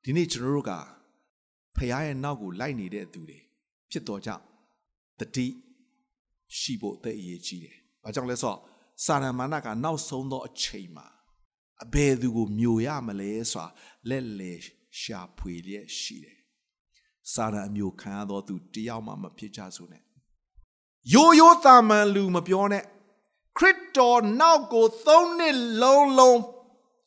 [0.05, 0.73] ဒီနေ့ကျွန်တော်တို့က
[1.76, 3.38] ဖယားရဲ့နောက်ကိုလိုက်နေတဲ့သူတွေ
[3.90, 4.45] ဖြစ်တော်ကြောင့်
[5.19, 5.47] တတိ
[6.59, 8.59] ရှိဖို့အသက်အရေးကြီးတယ်။ဘာကြောင့်လဲဆိုတော့
[9.05, 11.07] စာရမဏကနောက်ဆုံးသောအချိန်မှာ
[11.85, 13.69] အဘယ်သူကိုမျိုးရမလဲဆိုတာ
[14.09, 14.52] လက်လေ
[15.00, 16.38] ရှာဖွေလျက်ရှိတယ်။
[17.33, 20.02] စာရအမျိုးခံရသောသူတယောက်မှမဖြစ်ကြစို့နဲ့။
[21.14, 22.85] ရိုးရိုးသာမန်လူမပြောနဲ့
[23.58, 26.40] ခရစ်တော်နောက်ကိုသုံးနှစ်လုံးလုံး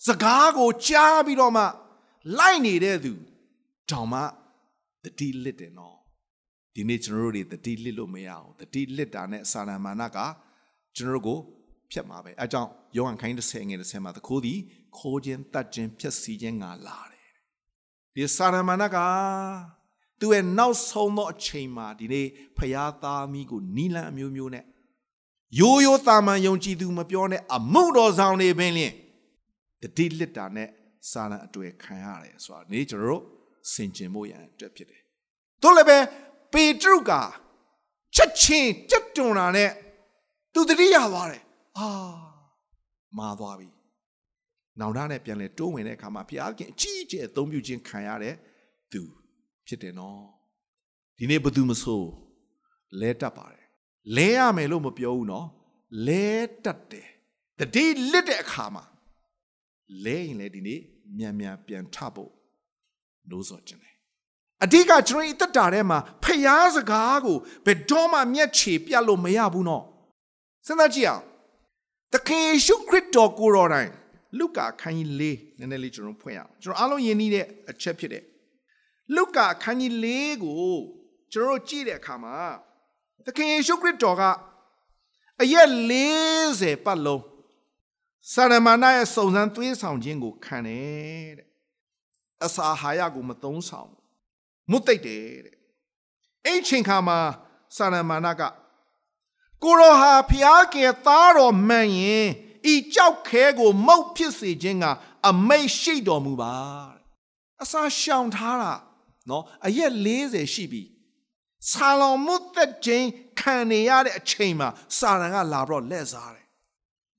[0.07, 1.63] စကားကိုကြားပြီးတော့မှ
[2.37, 3.11] လိုက်နေတဲ့သူ
[3.89, 4.21] တောင်မှ
[5.03, 5.97] တတိလစ်တယ်နော်
[6.75, 10.17] ဒီနေ့ကျွန်တော်တို့တွေတတိလစ်လို့မရအောင်တတိလစ်တာနဲ့စာရမာနက
[10.95, 11.39] ကျွန်တော်တို့ကို
[11.91, 14.59] ဖြတ်မှာပဲအဲကြောင့်ယောဟန်ခိုင်း30ငယ်30မှာတခိုးသည်
[14.97, 17.29] ခိုးခြင်းတတ်ခြင်းဖြတ်စည်းခြင်းငါလာတယ်
[18.15, 18.97] ဒီစာရမာနက
[20.19, 22.27] သူ့ရဲ့နောက်ဆုံးသောအချိန်မှာဒီနေ့
[22.57, 24.65] ဖရာသားမိကိုနီလန်အမျိုးမျိုးနဲ့
[25.59, 28.93] ရိုးရိုးတာမန်ယုံကြည်သူမပြောနဲ့အမှုတော်ဆောင်နေပင်လျင်
[29.81, 30.69] တတိလစ်တာနဲ့
[31.11, 33.21] စာရန်အတွေ့ခံရတယ်ဆိုတာဒီကျွန်တော်တို့
[33.71, 35.01] ဆင်ကျင်ဖို့ရန်အတွက်ဖြစ်တယ်။
[35.61, 35.97] တို့လည်းပဲ
[36.53, 37.11] ပေတရုက
[38.15, 39.69] ချက်ချင်းကြက်တွန်တာနဲ့
[40.53, 41.41] သူတတိယသွားတယ်။
[41.77, 41.89] အာ
[43.17, 43.69] မာသွားပြီ။
[44.79, 48.35] နောင်တနဲ့ပြန်လဲတိုးဝင်တဲ့အခါမှာဘုရားခင်အကြီးအကျယ်အသုံးပြုခြင်းခံရတဲ့
[48.91, 49.01] သူ
[49.67, 50.21] ဖြစ်တယ်နော်။
[51.17, 52.01] ဒီနေ့ဘသူမဆို
[52.99, 53.60] လဲတတ်ပါတယ်။
[54.17, 55.47] လဲရမယ်လို့မပြောဘူးနော်။
[56.07, 56.27] လဲ
[56.63, 57.07] တတ်တယ်။
[57.59, 58.83] တတိလစ်တဲ့အခါမှာ
[60.05, 60.79] လဲရင်လေဒီနေ့
[61.17, 62.31] မြန်မြန်ပြန်ထဖို့
[63.29, 63.95] လို့ဆိုခြင်းတယ်
[64.63, 69.83] အဓိကကျွန်တော်အသက်တာထဲမှာဖျားစကားကိုဘယ်တော့မှမျက်ခြေပြတ်လို့မရဘူးနော်
[70.65, 71.23] စဉ်းစားကြည့်အောင်
[72.13, 73.91] တခင်ယေရှုခရစ်တော်ကိုတော်တိုင်
[74.39, 75.21] လုကာခန်းကြီး၄
[75.59, 78.23] နည်းနည်းလေးကျွန်တော်ဖွင့်ရအောင်ကျွန်တော်အားလုံးယဉ်နီးတဲ့အချက်ဖြစ်တဲ့
[79.15, 80.07] လုကာခန်းကြီး၄
[80.43, 80.73] ကို
[81.33, 82.35] ကျွန်တော်တို့ကြည့်တဲ့အခါမှာ
[83.25, 84.23] သခင်ယေရှုခရစ်တော်က
[85.41, 85.67] အရက်
[86.27, 87.23] 40ပတ်လုံး
[88.31, 91.47] စာရမဏေရဲ့စုံစမ်းသွေးဆောင်ခြင်းကိုခံတယ်တဲ့
[92.45, 93.91] အစာဟာရကိုမသုံးဆောင်
[94.69, 95.57] မွတ်သိပ်တယ်တဲ့
[96.45, 97.19] အဲ့ချိန်ခါမှာ
[97.77, 98.41] စာရမဏက
[99.63, 102.27] ကိုရောဟာဖျားကေသားတော်မှန်ရင်
[102.73, 104.85] ဤကြောက်ခဲကိုမုတ်ဖြစ်စေခြင်းက
[105.29, 106.53] အမိတ်ရှိတော်မူပါ
[106.93, 107.01] တဲ့
[107.63, 108.73] အစာရှောင်ထားတာ
[109.29, 110.83] နော်အရက်40ရှိပြီ
[111.69, 113.07] ဆာလောင်မွတ်သက်ခြင်း
[113.39, 116.45] ခံနေရတဲ့အချိန်မှာစာရန်ကလာပြီးတော့လက်စားတယ်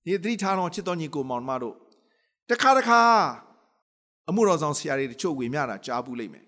[0.05, 1.77] ဒီသတိထားတော့ချစ်တော်ညီကိုမောင်မတို့
[2.51, 3.01] တခါတခါ
[4.29, 6.45] အမှုတော်ဆောင်ဆရာတွေတချို့ဝေမျှတာကြားဘူးလိမ့်မယ်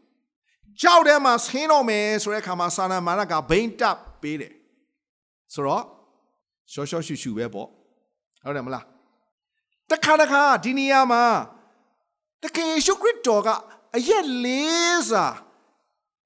[0.81, 4.53] ကြောက်ထဲမှာဆင်းတော့မယ်ဆိုတဲ့အခါမှာစာနာမာနကဘိန်းတပ်ပေးတယ်
[5.55, 5.85] ဆိုတော့
[6.73, 7.69] ရှော့ရှော့ရှူရှူပဲပေါ့
[8.45, 8.85] ဟုတ်တယ်မလား
[9.91, 11.25] တခါတခါဒီနေရာမှာ
[12.43, 13.49] တကယ်ယေရှုခရစ်တော်က
[13.97, 15.27] အရက်လေးစာ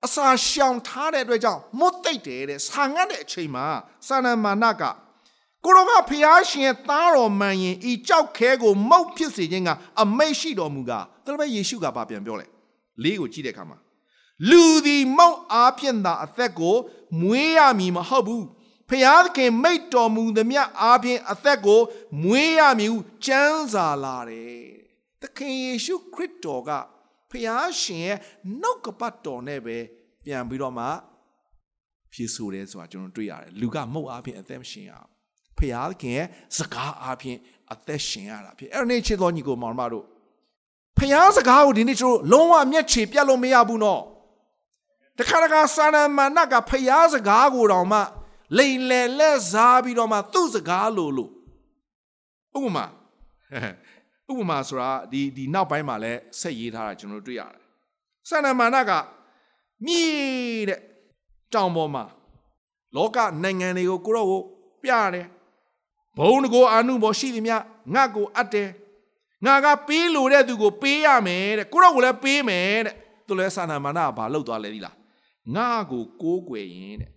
[0.06, 3.66] အစာရှောင်ထားတဲ့အတွက်ကြောင့်မွတ်သိပ်တယ်တဲ့ဆာငတ်တဲ့အချိန်မှာ
[4.06, 4.82] စာနာမာနက
[5.64, 9.70] ကိုတော်ကဖျားရှင်သားတော်မှန်ရင်ဤကြောက်ခဲကိုမုတ်ဖြစ်စေခြင်းက
[10.02, 12.46] အမိတ်ရှိတော်မူကားဒါလည်းပဲယေရှုကဘာပြန်ပြောလဲ
[13.02, 13.78] လေးကိုကြည့်တဲ့အခါမှာ
[14.50, 16.76] လူသည်မုတ်အားဖြင့်သာအသက်ကို
[17.20, 18.44] မွေးရမည်မဟုတ်ဘူး
[18.88, 21.80] ဖျားသခင်မိတ်တော်မူသည်မြအားဖြင့်အသက်ကို
[22.22, 24.66] မွေးရမည်ဟုကြံစာလာတယ်
[25.20, 26.70] သခင်ယေရှုခရစ်တော်က
[27.30, 28.18] ဖျားရှင်ရဲ့
[28.60, 29.76] နှုတ်ကပတ်တော်နဲ့ပဲ
[30.24, 30.86] ပြန်ပြီးတော့မှ
[32.12, 35.08] ဖြစ်ဆိုတယ်ဆိုတာကျွန်တော်တွေ့ရတယ်လူကမုတ်အားဖြင့်အသက်မရှင်ရဘူး
[35.58, 36.26] ဖျားခင်ရဲ့
[36.58, 37.38] စကားအားဖြင့်
[37.72, 40.04] အသက်ရှင်ရတာဖြစ်အဲ့ဒီချစ်တော်ညီကိုမောင်မတို့
[40.98, 44.02] ဖျားစကားကိုဒီနေ့ကျွန်တော်လုံးဝမျက်ခြေပြတ်လို့မရဘူးနော်
[45.18, 48.00] တခါတခါစာရမဏကဖျားစကားကိုတောင်မှ
[48.58, 51.30] လိန်လေလက်စားပြီးတော့မှသူ့စကားလို့လို့
[52.56, 52.86] ဥပမာ
[54.30, 57.60] ဥပမာဆိုတာဒီဒီနောက်ပိုင်းမှာလဲဆက်ရေးထားတာကျွန်တော်တွေ့ရတယ်
[58.28, 58.92] စာရမဏက
[59.84, 60.80] မြည်တဲ့
[61.54, 62.04] တောင်ပေါ်မှာ
[62.96, 64.42] လောကနိုင်ငံတွေကိုကိုတော့ကို
[64.82, 65.26] ပြတယ်
[66.18, 67.52] ဘုံတကိုအာနုဘောရှိသည်မြ
[67.94, 68.70] ငါ့ကိုအပ်တယ်
[69.46, 72.94] ငါကပေးလို့တဲ့သူကိုပေးရမယ်တဲ့ကိုတော့ကိုလည်းပေးမယ်တဲ့
[73.26, 74.96] သူလည်းစာနာမာနကဘာလုပ်သွားလဲဒီလား
[75.54, 77.10] ငါကိုကိုးကွယ်ရင်တဲ့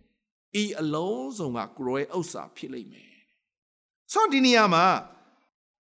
[0.62, 3.14] ဤအလုံးစုံကကိုရဲ့ဥစ္စာဖြစ်လိမ့်မယ်
[4.14, 4.86] ဆိုဒီနေရာမှာ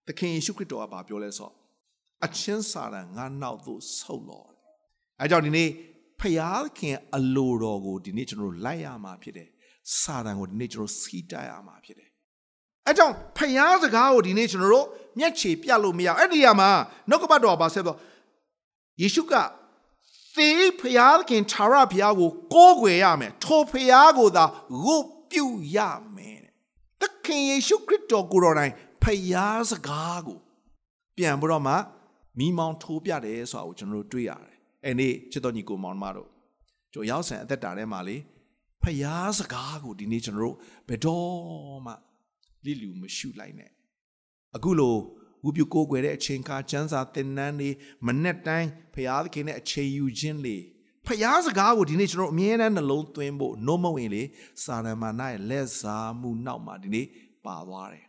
[0.08, 1.52] သခင်ယေရှုခရစ်တော်ကဘာပြောလဲဆို
[2.26, 4.46] အချင်းစာရန်ငါနောက်သို့ဆုတ်လော
[5.22, 5.70] အဲကြောင့်ဒီနေ့
[6.20, 9.50] ဖယားခင်အလိုတော်ကိုဒီနေ့ကျွန်တော်လိုက်ရမှာဖြစ်တယ်
[10.00, 12.10] စာရန်ကိုဒီနေ့ကျွန်တော်စီးတိုက်ရမှာဖြစ်တယ်
[12.88, 14.88] အဲကြောင့်ဖယားစကားကိုဒီနေ့ကျွန်တော်တို့
[15.20, 16.70] မျက်ခြေပြလို့မရအဲ့ဒီနေရာမှာ
[17.10, 17.98] နှုတ်ကပတ်တော်ပါဆက်တော့
[19.02, 19.34] ယေရှုက
[20.36, 24.44] သေဖျားခင်ခြာရဖျားကိုကိုးကွယ်ရမယ်ထိုဖျားကိုသာ
[24.86, 25.78] ရုပ်ပြုရ
[26.16, 26.42] မယ်
[27.02, 28.87] တဲ့သခင်ယေရှုခရစ်တော်ကိုယ်တော်တိုင်ဖ
[29.32, 30.40] ယားစကားကို
[31.18, 31.76] ပြန်ပြီးတော့မှ
[32.40, 36.30] မိမောင်းထိုးပြတယ်ဆိုတာကိုကျွန်တော်တို့တွေ့ရတယ်အဲ့နေ့ချစ်တော်ညီကိုမောင်မတို့
[36.94, 38.18] ကျွန်တော်ရောက်ဆန်အသက်တာထဲမှာလေ
[38.82, 40.56] ဖယားစကားကိုဒီနေ့ကျွန်တော်တို့
[40.88, 41.94] ဘယ်တော့မှ
[42.66, 43.72] လိလူမရှုလိုက်နဲ့
[44.56, 44.96] အခုလို
[45.46, 47.70] ဝပြကိုးကွယ်တဲ့အချိန်ခါစံစာတင်နန်းနေ
[48.06, 50.58] မနဲ့တိုင်းဖယားသခင်နဲ့အချိန်ယူခြင်းလေ
[51.06, 54.24] ဖယားစကားကိုဒီနေ့ကျွန်တော်အမြဲတမ်းနှလုံးသွင်းဖို့နှုတ်မဝင်လေ
[54.64, 57.06] စာရမဏရဲ့လက်စားမှုနောက်မှာဒီနေ့
[57.46, 58.07] ပါသွားတယ်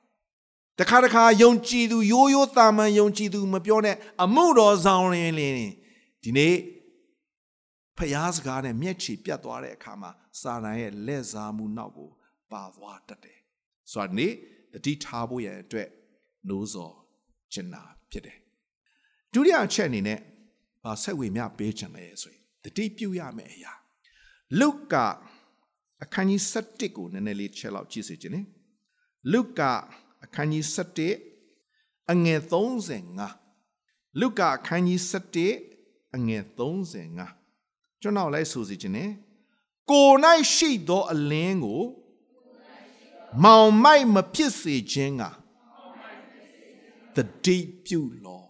[0.78, 5.56] တခါတခါယုံကြည်သူရိုးရိုးတာမန်ယုံကြည်သူမပြောနဲ့အမှုတော်ဆောင်ရင်လင်း
[6.22, 6.56] ဒီနေ့
[7.96, 10.10] ဖျားစကားနဲ့မျက်ခြေပြတ်သွားတဲ့အခါမှာ
[10.40, 12.10] စာရန်ရဲ့လက်စားမှုနောက်ကို
[12.52, 13.38] ပါသွားတတ်တယ်။
[13.92, 14.32] ဆိုတော့နေ့
[14.72, 15.88] တတိထားဖို့ရန်အတွက်
[16.48, 16.94] နိုးစော်
[17.52, 18.38] ကျင်နာဖြစ်တယ်။
[19.32, 20.18] ဒုတိယအချက်အနေနဲ့
[20.84, 23.72] ဘာဆက်ဝေမျှပေးချင်လဲဆိုရင်တတိပြုရမယ့်အရာ
[24.60, 25.06] လုကာ
[26.02, 28.46] အခန်းကြီး7ကိုနည်းနည်းလေးချက်လောက်ကြည့်စေချင်တယ်။
[29.32, 29.72] လုကာ
[30.28, 30.64] အခန်းကြီး
[31.38, 32.40] 7အငယ်
[33.50, 35.00] 35လုကာအခန်းကြီး
[35.58, 36.42] 7အငယ်
[37.18, 39.10] 35ကျွန်တော်လိုက်ဆိုစီခြင်းနဲ့
[39.90, 40.10] ကို၌
[40.54, 41.82] ရှိသောအလင်းကို
[43.44, 45.22] မောင်မိုက်မဖြစ်စေခြင်းက
[47.16, 48.46] တတိပြုလော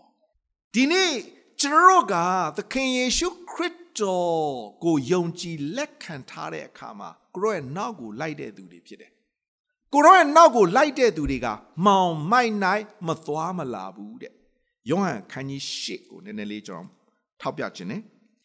[0.74, 1.12] ဒီနေ့
[1.60, 2.14] ကျွန်တော်က
[2.56, 4.52] သခင်ယေရှုခရစ်တော်
[4.84, 9.10] ကိုယုံကြည်လက်ခံထားတဲ့အခါမှာကိုရောရဲ့နောက်ကိုလိုက်တဲ့သူတွေဖြစ်တယ်
[9.92, 11.46] ကိုရောရဲ့နောက်ကိုလိုက်တဲ့သူတွေက
[11.86, 14.32] မောင်မိုက်နိုင်မသွားမလာဘူးတဲ့
[14.88, 16.88] ယောဟန်ခန်းကြီး၈ကိုနည်းနည်းလေးကျွန်တော်
[17.40, 18.00] ထောက်ပြခြင်းနဲ့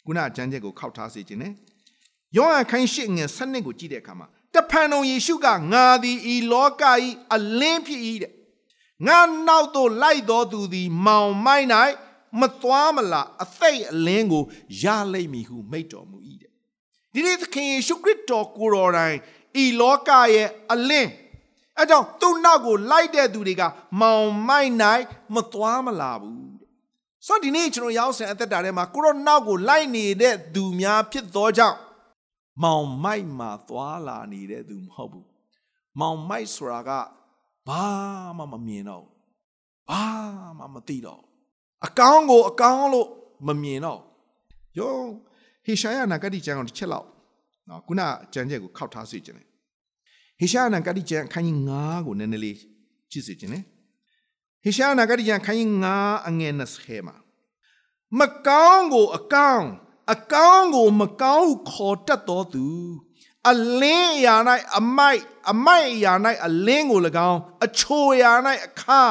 [0.05, 1.53] ခုနအကျမ်းချက်ကိုခောက်ထားစေခြင်းနဲ့
[2.37, 8.31] ယောဟန်ခန်း၈ငယ်၁၂ကိုကြည့်တဲ့အခါမှာတဖန်တော်ယေရှုကငါသည်ဤလောကဤအလင်းဖြစ်၏တဲ့
[9.07, 11.67] ငါနောက်သို့လိုက်တော်သူသည် မောင်မိုက်၌
[12.39, 14.43] မသွားမလားအသိအလင်းကို
[14.83, 16.51] ရလိမ့်မည်ဟုမိန့်တော်မူ၏တဲ့
[17.13, 19.17] ဒီနေ့သခင်ယေရှုခရစ်တော်ကိုယ်တော်တိုင်
[19.63, 21.09] ဤလောကရဲ့အလင်း
[21.79, 23.63] အဲကြောင့်သူ့နောက်ကိုလိုက်တဲ့သူတွေက
[23.99, 24.71] မောင်မိုက်၌
[25.33, 26.53] မသွားမလာဘူး
[27.27, 31.77] ဆိုတော့ဒီနေ့ကျွန်တော်ရောက်စင်အသက်တာထဲမှာကိုရောနောက်ကိုလိုက်နေတဲ့သူများဖြစ်သောကြောင့်
[32.63, 35.27] မောင်မိုက်မှာသွားလာနေတဲ့သူမဟုတ်ဘူး
[35.99, 36.89] မောင်မိုက်ဆိုတာက
[37.67, 37.83] ဘာ
[38.37, 39.05] မှမမြင်တော့
[39.89, 40.03] ဘာ
[40.57, 41.21] မှမသိတော့
[41.85, 43.07] အကောင်းကိုအကောင်းလို့
[43.47, 43.99] မမြင်တော့
[44.79, 44.93] ယော
[45.65, 47.07] ဟေရှာယနာဂတိကျမ်းကိုတစ်ချက်လောက်
[47.69, 48.01] နော်ခုန
[48.33, 49.43] ကျမ်းချက်ကိုခောက်ထားစေခြင်းလေ
[50.43, 52.57] ဟေရှာယနာဂတိကျမ်းအခန်းကြီး9ကိုနည်းနည်းလေး
[53.11, 53.59] ကြည့်စေခြင်းလေ
[54.63, 57.15] ဟေရှာယနာဂတိကျမ်းခန်းကြီး9အငယ်20မှာ
[58.19, 59.67] မကောင်းကိုအကောင်း
[60.13, 62.65] အကောင်းကိုမကောင်းခေါ်တတ်တော်သူ
[63.49, 64.35] အလင်းအရာ၌
[64.77, 66.13] အမိုက်အမိုက်အရာ၌
[66.45, 68.31] အလင်းကို၎င်းအချိုအရာ၌
[68.65, 69.03] အခါ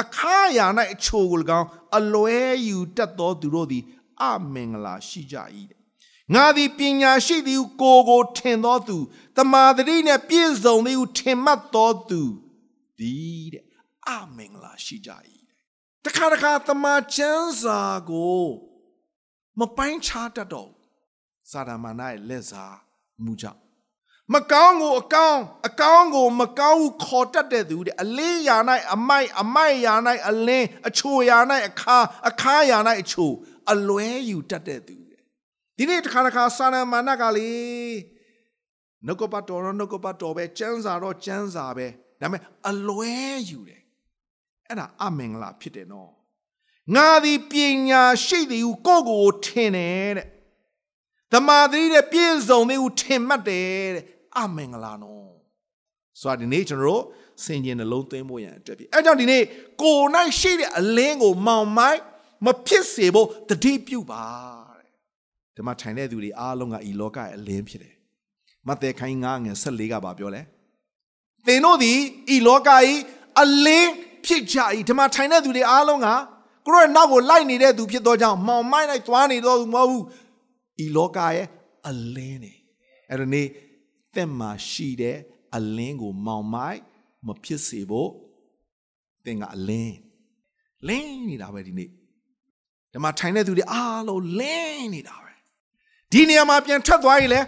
[0.00, 3.84] အခါအရာ၌အချိုကို၎င်းအလွဲယူတတ်တော်သူတို့သည်
[4.22, 5.36] အမင်္ဂလာရှိကြ၏
[5.70, 5.77] တဲ့
[6.34, 8.96] ငါသည်ပညာရှိသည်ကိုကိုထင်တော်သူ
[9.36, 12.22] တမာတိနှင့်ပြည့်စုံသည်ဟုထင်မှတ်တော်သူ
[12.98, 13.64] သည်တဲ့
[14.08, 15.10] အမင်္ဂလာရှိကြ၏
[16.04, 18.46] တခါတခါတမန်ကျမ်းစာကို
[19.58, 20.70] မပိုင်းခြားတတ်တော့
[21.50, 22.78] စာဒမာနရဲ့လက်စား
[23.24, 23.60] မူကြောင့်
[24.32, 28.56] မကောင်းကိုအကောင်းအကောင်းကိုမကောင်းဘူးခေါ်တတ်တဲ့သူတဲ့အလေးရာ၌
[28.94, 29.94] အမိုက်အမိုက်ရာ၌
[30.28, 31.38] အလင်းအချိုရာ၌
[31.68, 33.30] အခါအခါရာ၌အချို
[33.72, 34.96] အလွဲယူတတ်တဲ့သူ
[35.78, 37.52] ဒီနေ့တခါတခါစာဒမာနကလေ
[39.06, 41.86] နှုတ်ကပတ်တော်တော့နှုတ်ကပတ်တော်ပဲကျမ်းစာတော့ကျမ်းစာပဲ
[42.20, 43.14] ဒါပေမဲ့အလွဲ
[43.50, 43.82] ယူတယ်
[44.66, 46.10] အဲ့ဒါအမင်္ဂလာဖြစ်တယ်နော်
[46.94, 47.52] ငါသည်ပ
[47.88, 50.26] ညာရှိသည်ဟုကိုယ့်ကိုယ်ထင်တယ်တဲ့
[51.32, 54.04] သမာဓိနဲ့ပြည့်စုံသည်ဟုထင်မှတ်တယ်တဲ့
[54.38, 55.30] အမင်္ဂလာနော်
[56.20, 57.02] ဆိုတော့ဒီနေ့ကျွန်တော်တို့
[57.44, 59.42] စင်ကျင်နှလုံးသွင်းဖို့ရန်အတွက်ပြီအဲကြောင့်ဒီနေ့
[59.82, 60.06] ကိုယ်၌
[60.40, 62.00] ရှိတဲ့အလင်းကိုမောင်မိုက်
[62.44, 64.57] မဖြစ်စေဖို့တတိပြုပါတဲ့
[65.58, 67.94] ဒီမှာထိုင်တဲ့သူတွေအားလုံးကဤလောကရဲ့အလင်းဖြစ်တယ်
[68.68, 70.42] မဿဲခိုင်း9ငယ်14ကဘာပြောလဲ
[71.46, 71.98] သင်တို့သည်
[72.34, 72.70] ဤလောက၏
[73.40, 73.90] အလင်း
[74.26, 76.08] ဖြစ်ကြ၏ဒီမှာထိုင်တဲ့သူတွေအားလုံးက
[76.66, 80.04] ကိုရောနောက်ကိုလိုက်နေတဲ့သူဖြစ်သောကြောင့်မောင်မိုက်လိုက်သွားနေတော့သူမဟုတ်ဘူး
[80.84, 81.46] ဤလောကရဲ့
[81.88, 82.52] အလင်းနေ
[83.08, 83.42] အဲ့ဒါနေ
[84.14, 85.16] သက်မှာရှိတဲ့
[85.56, 86.80] အလင်းကိုမောင်မိုက်
[87.26, 88.10] မဖြစ်စေဖို့
[89.24, 89.96] သင်ကအလင်း
[90.88, 91.90] လင်းနေတာပဲဒီနေ့
[92.92, 95.27] ဒီမှာထိုင်တဲ့သူတွေအားလုံးလင်းနေတာပဲ
[96.12, 97.46] ဒီနေရာမှာပြန်ထွက်သွားရင်လည်း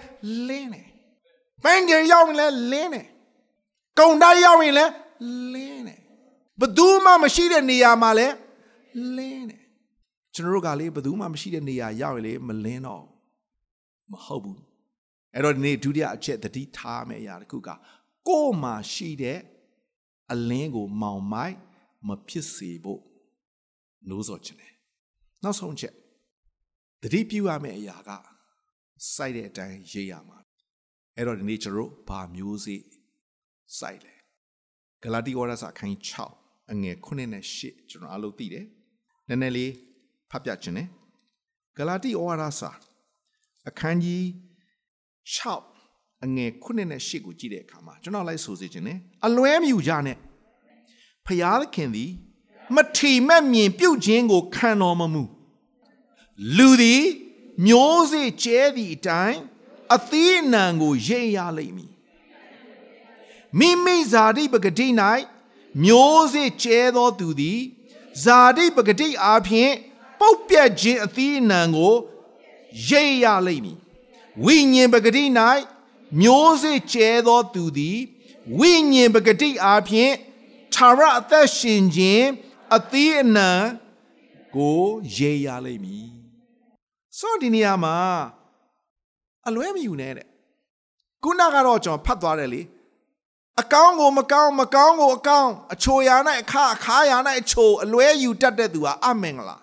[0.48, 0.86] လင်းတယ်
[1.62, 3.06] ပန်းကျင်ရောက်ရင်လည်းလင်းတယ်
[3.98, 4.92] ကုံတိုင်းရောက်ရင်လည်း
[5.52, 5.98] လင်းတယ်
[6.60, 8.34] ဘသူမှမရှိတဲ့နေရာမှာလည်း
[9.16, 9.62] လင်းတယ်
[10.34, 13.04] ကျွန်တော်တို့ကလေဘသူမှမရှိတဲ့နေရာရောက်ရင်လေမလင်းတော့
[14.10, 14.60] မဟုတ်ဘူး
[15.34, 17.68] အဲ့တော့ဒီနေ့ဒုတိယအချက်တတိထားမယ့်အရာတစ်ခုက
[18.28, 19.38] ကိုယ်မှာရှိတဲ့
[20.32, 21.56] အလင်းကိုမောင်မိုက်
[22.08, 23.02] မဖြစ်စေဖို့
[24.08, 24.72] နိုးစော်ခြင်းတယ်
[25.42, 25.94] နောက်ဆုံးချက်
[27.02, 28.10] တတိပြုရမယ့်အရာက
[29.14, 30.38] စိုက်တဲ့အတိုင်းရေးရမှာ
[31.16, 32.80] အဲ့တော့ဒီနေ့ကျွန်တော်တို့ဘာမျိုးစေ့
[33.78, 34.14] စိုက်လဲ
[35.02, 36.02] ဂလာတိဩရစာအခန်းကြီး
[36.36, 38.66] 6အငယ်9နဲ့10ကျွန်တော်အလုပ်သိတယ်
[39.28, 39.72] နည်းနည်းလေး
[40.30, 40.88] ဖတ်ပြခြင်းနဲ့
[41.76, 42.70] ဂလာတိဩရစာ
[43.68, 44.22] အခန်းကြီး
[45.38, 50.16] 6အငယ်9နဲ့10ကိုကြည့်တဲ့အခါမှာကျွန်တော်လိုက်ဆိုစေခြင်းနဲ့အလွဲမယူကြနဲ့
[51.26, 52.10] ဖျားသခင်သည်
[52.74, 55.22] မထီမဲ့မြင်ပြုတ်ခြင်းကိုခံတော်မမူ
[56.56, 57.02] လူသည်
[57.66, 59.40] မျိုးစေ့ကျဲသည့်အတိုင်း
[59.96, 61.92] အသီးအနှံကိုရိတ်ရလိမ့်မည်
[63.58, 64.86] မိမိဇာတိပဂတိ၌
[65.84, 67.60] မျိုးစေ့ကျဲသောသူသည်
[68.24, 69.72] ဇာတိပဂတိအားဖြင့်
[70.20, 71.94] ပုတ်ပြက်ခြင်းအသီးအနှံကို
[72.88, 73.78] ရိတ်ရလိမ့်မည်
[74.44, 75.24] ဝိညာဉ်ပဂတိ၌
[76.20, 77.98] မျိုးစေ့ကျဲသောသူသည်
[78.58, 80.12] ဝိညာဉ်ပဂတိအားဖြင့်
[80.74, 82.26] သာရအသက်ရှင်ခြင်း
[82.76, 83.50] အသီးအနှံ
[84.56, 84.84] ကို
[85.16, 86.19] ရိတ်ရလိမ့်မည်
[87.20, 87.96] ဆိုဒီနေရာမှာ
[89.48, 90.28] အလွဲမယူနဲ့တဲ့
[91.22, 92.62] ခုနကတော့ကျွန်တော်ဖတ်သွားတယ်လေ
[93.60, 99.56] အကောင်းကိုမကောင်းမကောင်းကိုအကောင်းအချိုရာနဲ့အခါအခါရာနဲ့အချိုအလွဲယူတတ်တဲ့သူဟာအမင်္ဂလာ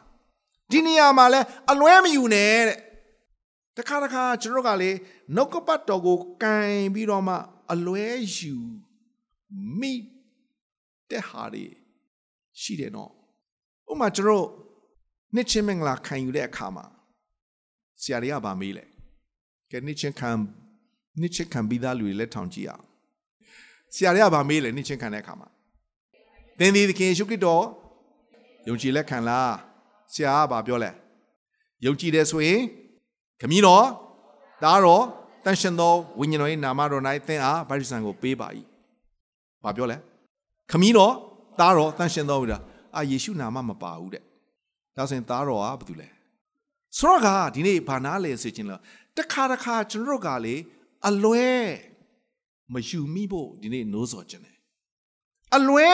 [0.71, 1.41] ဒီနေရာမှာလဲ
[1.71, 2.77] အလွဲမယူနဲ့တဲ့
[3.77, 4.91] တခါတခါကျွန်တော်ကလေ
[5.35, 7.35] နှုတ်ကပတ်တော်ကိုကန်ပြီးတော့မှ
[7.71, 8.55] အလွဲယူ
[9.79, 9.93] မိ
[11.09, 11.65] တဲ့ဟာတွေ
[12.61, 13.11] ရှိတယ်နော်
[13.91, 14.47] ဥပမာကျွန်တော်
[15.33, 16.85] နှစ်ချင်းမင်္ဂလာခံယူတဲ့အခါမှာ
[18.01, 18.85] ဆရာတွေကဗာမေးလဲ
[19.71, 20.29] ကဲနှစ်ချင်းခံ
[21.19, 22.83] နှစ်ချင်းခံပြီးသားလူတွေလက်ထောင်ကြည့်အောင်
[23.95, 25.47] ဆရာတွေကဗာမေးလဲနှစ်ချင်းခံတဲ့အခါမှာ
[26.59, 27.63] သင်ဒီသခင်ယေရှုခရစ်တော်
[28.67, 29.51] ယုံကြည်လက်ခံလား
[30.13, 30.91] ဆရာကဗာပြောလဲ
[31.85, 32.61] ယုံကြည်တယ်ဆိုရင်
[33.41, 33.85] ခမည်းတော်
[34.63, 35.03] ဒါတော့
[35.45, 38.47] တန်ရှင်သောဝိညာဉ်တော်၏နာမတော်၌သင်အားဗတ္တိဇံကိုပေးပါ၏။
[39.63, 39.97] ဘာပြောလဲ။
[40.71, 41.13] ခမည်းတော်
[41.59, 42.63] သားတော်တန်ရှင်သောဝိညာဉ်
[42.95, 44.23] အာယေရှုနာမမပါဘူးတဲ့။
[44.95, 46.07] ဒါဆိုရင်သားတော်ကဘာတူလဲ။
[46.97, 48.81] ဆိုတော့ကဒီနေ့ဘာနာလဲစေခြင်းလား
[49.17, 50.55] တခါတခါကျွန်တော်တို့ကလေ
[51.07, 51.51] အလွဲ
[52.73, 54.57] မယူမိဖို့ဒီနေ့နိုးစော်ခြင်းတယ်။
[55.55, 55.89] အလွဲ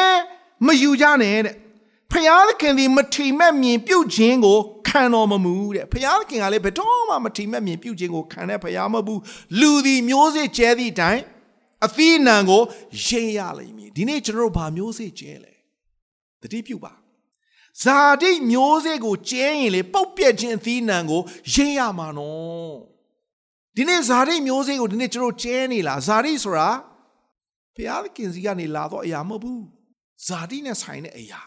[0.66, 1.56] မယူကြနဲ့တဲ့။
[2.12, 9.22] ဖယားသခင်ဒီမထီမဲ့မြင်ပြုတ်ခြင်းကိုခံတော်မမူတဲ့ဖယားသခင်ကလည်းဘယ်တော့မှမထီမဲ့မြင်ပြုတ်ခြင်းကိုခံတဲ့ဖယားမဟုတ်ဘူး
[9.60, 11.24] လူသည်မျိုးစေ့ကျဲသည့်အတိုင်း
[11.86, 12.62] အသီးအနှံကို
[13.06, 15.54] ရိတ်ရလိမ့်မည်ဒီနေ့ကျွန်တော်တို့ဘာမျိုးစေ့ကျဲလဲ
[16.42, 16.94] တတိပြုပါ
[17.82, 21.22] ဇာတိမျိုးစေ့ကိုကျဲရင်လေပုတ်ပြက်ခြင်းအသီးအနှံကို
[21.54, 22.76] ရိတ်ရမှာနော်
[23.76, 26.70] ဒီနေ့ဇာတိမျိုးစေ့ကိုဒီနေ့ကျွန်တော်ကျဲနေလားဇာတိဆိုတာ
[27.76, 29.64] ဖယားသခင်စီကနေလာတော့အရာမဟုတ်ဘူး
[30.28, 31.42] ဇာတိနဲ့ဆိုင်တဲ့အရာ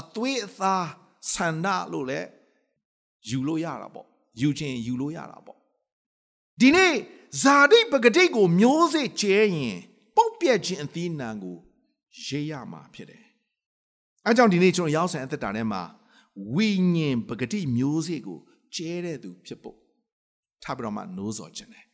[0.00, 0.86] အသွေးအသား
[1.32, 2.20] ဆန္ဒလို့လဲ
[3.28, 4.06] ယူလို့ရတာပေါ့
[4.40, 5.58] ယူခြင်းယူလို့ရတာပေါ့
[6.60, 6.94] ဒီနေ့
[7.42, 9.78] ဇာတိပဂတိကိုမျိုးစေ့ကျဲရင်
[10.16, 11.56] ပုတ်ပြက်ခြင်းအသီးနှံကို
[12.24, 13.27] ရေးရမှာဖြစ်တယ်
[14.26, 15.82] အဲကြောင့်ဒီနေ့ကျွန်တော်ရောက်ဆိုင်အသက်တာထဲမှာ
[16.54, 18.38] ဝိညာဉ်ပဂတိမျိုးစေ့ကို
[18.74, 19.78] ကျဲတဲ့သူဖြစ်ဖို့
[20.62, 21.86] ထားပြီးတော့မှနိုးစော်ခြင်းတယ်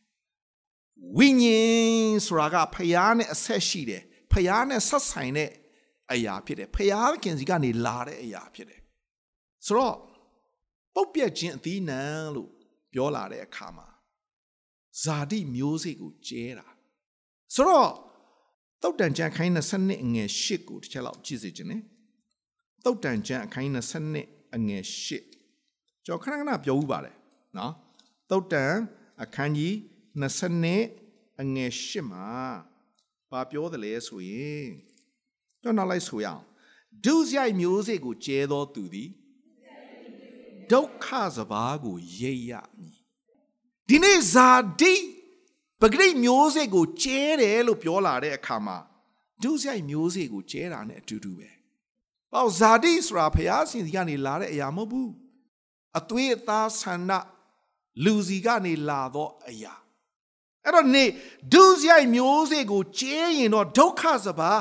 [1.17, 5.49] ဝိညာဉ်ဆိုတာကဖျားနဲ့အဆက်ရှိတယ်ဖျားနဲ့ဆက်ဆိုင်တဲ့
[6.11, 8.81] အရာဖြစ်တယ်ဖျားခင်စီကနေလာတဲ့အရာဖြစ်တယ်
[9.65, 9.97] ဆိုတော့
[10.93, 12.01] ပုတ်ပြက်ခြင်းအသီးနှံ
[12.35, 12.49] လို့
[12.93, 13.87] ပြောလာတဲ့အခါမှာ
[15.03, 16.67] ဇာတိမျိုးစေ့ကိုကျဲတာ
[17.55, 17.91] ဆိုတော့
[18.81, 21.77] တုတ်တန်ကျန်ခိုင်း20အငယ်8ကိုတစ်ချက်လောက်ကြည့်စေခြင်း ਨੇ
[22.85, 23.71] တုတ်တန်ကျန်အခိုင်း
[24.13, 24.83] 20အငယ်
[25.43, 27.15] 8ကျွန်တော်ခဏခဏပြောဥပါတယ်
[27.57, 27.73] နော်
[28.29, 28.73] တုတ်တန်
[29.23, 29.73] အခန်းကြီး
[30.21, 32.27] 20အငယ်8မှာ
[33.29, 34.67] ဘာပြောတယ်လဲဆိုရင်
[35.61, 36.43] ကျွန်တော်လိုက်ဆိုရအောင်
[37.05, 39.09] ဒုစရိုက်မျိုးစေ့ကိုကျဲသောသူသည်
[40.71, 42.97] ဒုက္ခစဘာကိုရိပ်ရမည်
[43.89, 44.49] ဒီနေ့ဇာ
[44.81, 44.93] တိ
[45.81, 48.77] ပဂရိတ်မျိုးစေ့ကိုကျဲတယ်လို့ပြောလာတဲ့အခါမှာ
[49.43, 51.49] ဒုစရိုက်မျိုးစေ့ကိုကျဲတာနဲ့အတူတူပဲ။
[52.35, 55.09] ဟောဇာတိဆိုတာဖျားရှင်စီကနေလာတဲ့အရာမဟုတ်ဘူး။
[55.99, 57.11] အသွေးအသားဆန္ဒ
[58.03, 59.73] လူစီကနေလာသောအရာ
[60.65, 61.05] အဲ့တော့နေ
[61.53, 64.51] ဒုစရိုက်မျိုးစေ့ကိုကျဲရင်တော့ဒုက္ခစပါ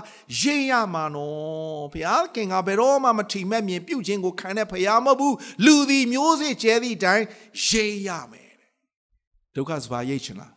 [0.41, 7.25] ရိပ်ရမှာနော်ဘုရားခင်ကဘယ်တော့မှမထီမဲ့မြင်ပြုတ်ခြင်းကိုခံတဲ့ဘုရားမဟုတ်ဘူးလူသည်မျိုးစေ့ကျဲသည့်အတိုင်း
[7.67, 8.71] ရိပ်ရမယ်တဲ့
[9.57, 10.53] ဒုက္ခစပါရိပ်ချင်လား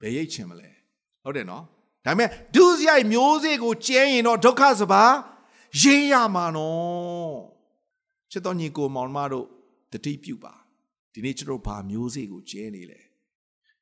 [0.00, 0.70] ဘယ်ရိပ်ချင်မလဲ
[1.22, 1.64] ဟုတ်တယ်နော်
[2.04, 5.04] ဒါပေမဲ့ဒုစရိုက်မျိုးစေ့ကိုကျဲရင်တော့ဒုက္ခစပါ
[5.80, 7.38] ရိပ်ရမှာနော်
[8.30, 9.46] ချစ်တော်ညီကိုမောင်မတို့
[9.92, 10.54] တတိပြုပါ
[11.12, 13.00] ဒီနေ့ကျွန်တော်ဘာမျိုးစေ့ကိုကျဲနေလဲ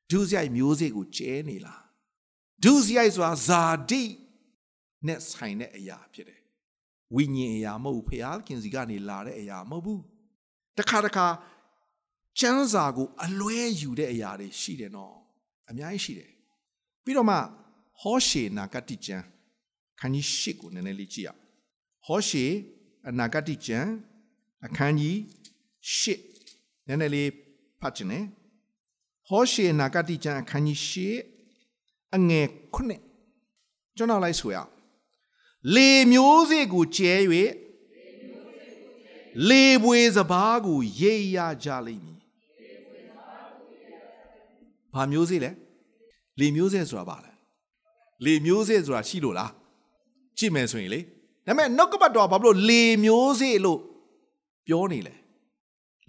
[0.09, 1.83] ဒုစရိုက်မျိုးစေ့ကိုကျဲနေလား
[2.63, 4.03] ဒုစရိုက်ဆိုတာဇာတိ
[5.07, 6.41] နဲ့ဆိုင်တဲ့အရာဖြစ်တယ်
[7.15, 10.01] ဝိညာဉ်အရာမဟုတ်ဘူးဖျားခင်စီကနေလာတဲ့အရာမဟုတ်ဘူး
[10.77, 11.27] တခါတခါ
[12.39, 15.15] ကျမ်းစာကိုအလွဲယူတဲ့အရာတွေရှိတယ်နော်
[15.69, 16.31] အများကြီးရှိတယ်
[17.03, 17.37] ပြီးတော့မှ
[17.99, 19.25] ဟောရှေနာဂတိကျမ်း
[19.99, 21.41] ခန်းကြီး၈ကိုနည်းနည်းလေးကြည့်အောင်
[22.05, 22.45] ဟောရှေ
[23.09, 23.91] အနာဂတိကျမ်း
[24.65, 25.17] အခန်းကြီး
[25.93, 27.29] ၈နည်းနည်းလေး
[27.81, 28.25] ဖတ်ချင်တယ်
[29.27, 31.13] ဟောရှေနာဂတိကျမ်းအခန်းကြီး
[32.11, 34.69] ၈အငယ်9ကျွန်တော်လိုက်ဆိုရအောင်
[35.75, 37.13] လေမျိုးစေ့ကိုကျဲ၍
[39.49, 42.19] လေပွေစဘာကိုရိပ်ရကြလိမ့်မည်
[44.93, 45.51] ဘာမျိုးစေ့လဲ
[46.39, 47.31] လေမျိုးစေ့ဆိုတာဘာလဲ
[48.25, 49.51] လေမျိုးစေ့ဆိုတာရှိလို့လား
[50.37, 50.99] ကြည့်မယ်ဆိုရင်လေ
[51.45, 53.79] ဒါပေမဲ့နှုတ်ကပတ်တော်ဘာလို့လေမျိုးစေ့လို့
[54.67, 55.15] ပြောနေလဲ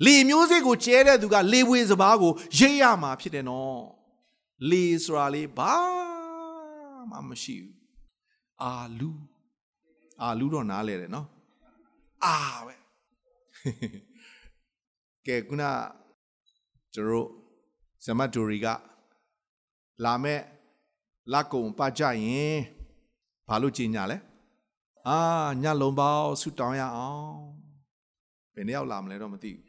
[0.04, 3.82] လေမျိုးစေ့ကိုကျဲတဲ့သူကလေပွေစဘာကိုရိပ်ရမှာဖြစ်တယ်နော်
[4.70, 5.74] လေဆိုတာလေဘာ
[7.10, 7.76] မှမရှိဘူး
[8.62, 9.10] အာလူ
[10.20, 11.26] အာလူတော့နားလဲတယ်နော်
[12.24, 12.74] အာပဲ
[15.26, 15.62] ကဲခုန
[16.94, 17.28] ကျွန်တော်
[18.04, 18.66] ဇမတ်တိုရီက
[20.04, 20.40] လာမဲ့
[21.32, 22.56] လက်ကုံပတ်ကြရင်
[23.48, 24.16] ဘာလို့ကြီးညာလဲ
[25.08, 25.18] အာ
[25.62, 27.40] ညလုံးပေါင်းဆူတောင်းရအောင်
[28.54, 29.66] ဘယ်နှစ်ယောက်လာမလဲတော့မသိဘူး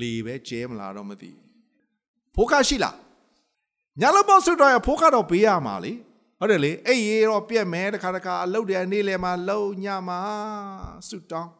[0.00, 1.44] လေပဲကျဲမလားတော့မသိဘူး
[2.34, 2.96] ဖိုးခရှိလား
[4.00, 5.92] ညလုံးပေါင်းဆူတောင်းရဖိုးခတော့ပေးရမှာလေ
[6.38, 10.20] ဟုတ်တယ်လေအဲ့ရေတော့ပြက်မယ်တခါတခါအလုတ်တယ်နေ့လယ်မှာလုံညမှာ
[11.08, 11.50] ဆူတောင်း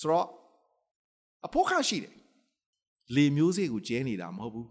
[0.00, 0.26] ဆိုတော့
[1.46, 2.14] အဖို့ခရှိတယ်
[3.14, 4.68] လေမျိုးစေ့ကိုကျဲနေတာမဟုတ်ဘူး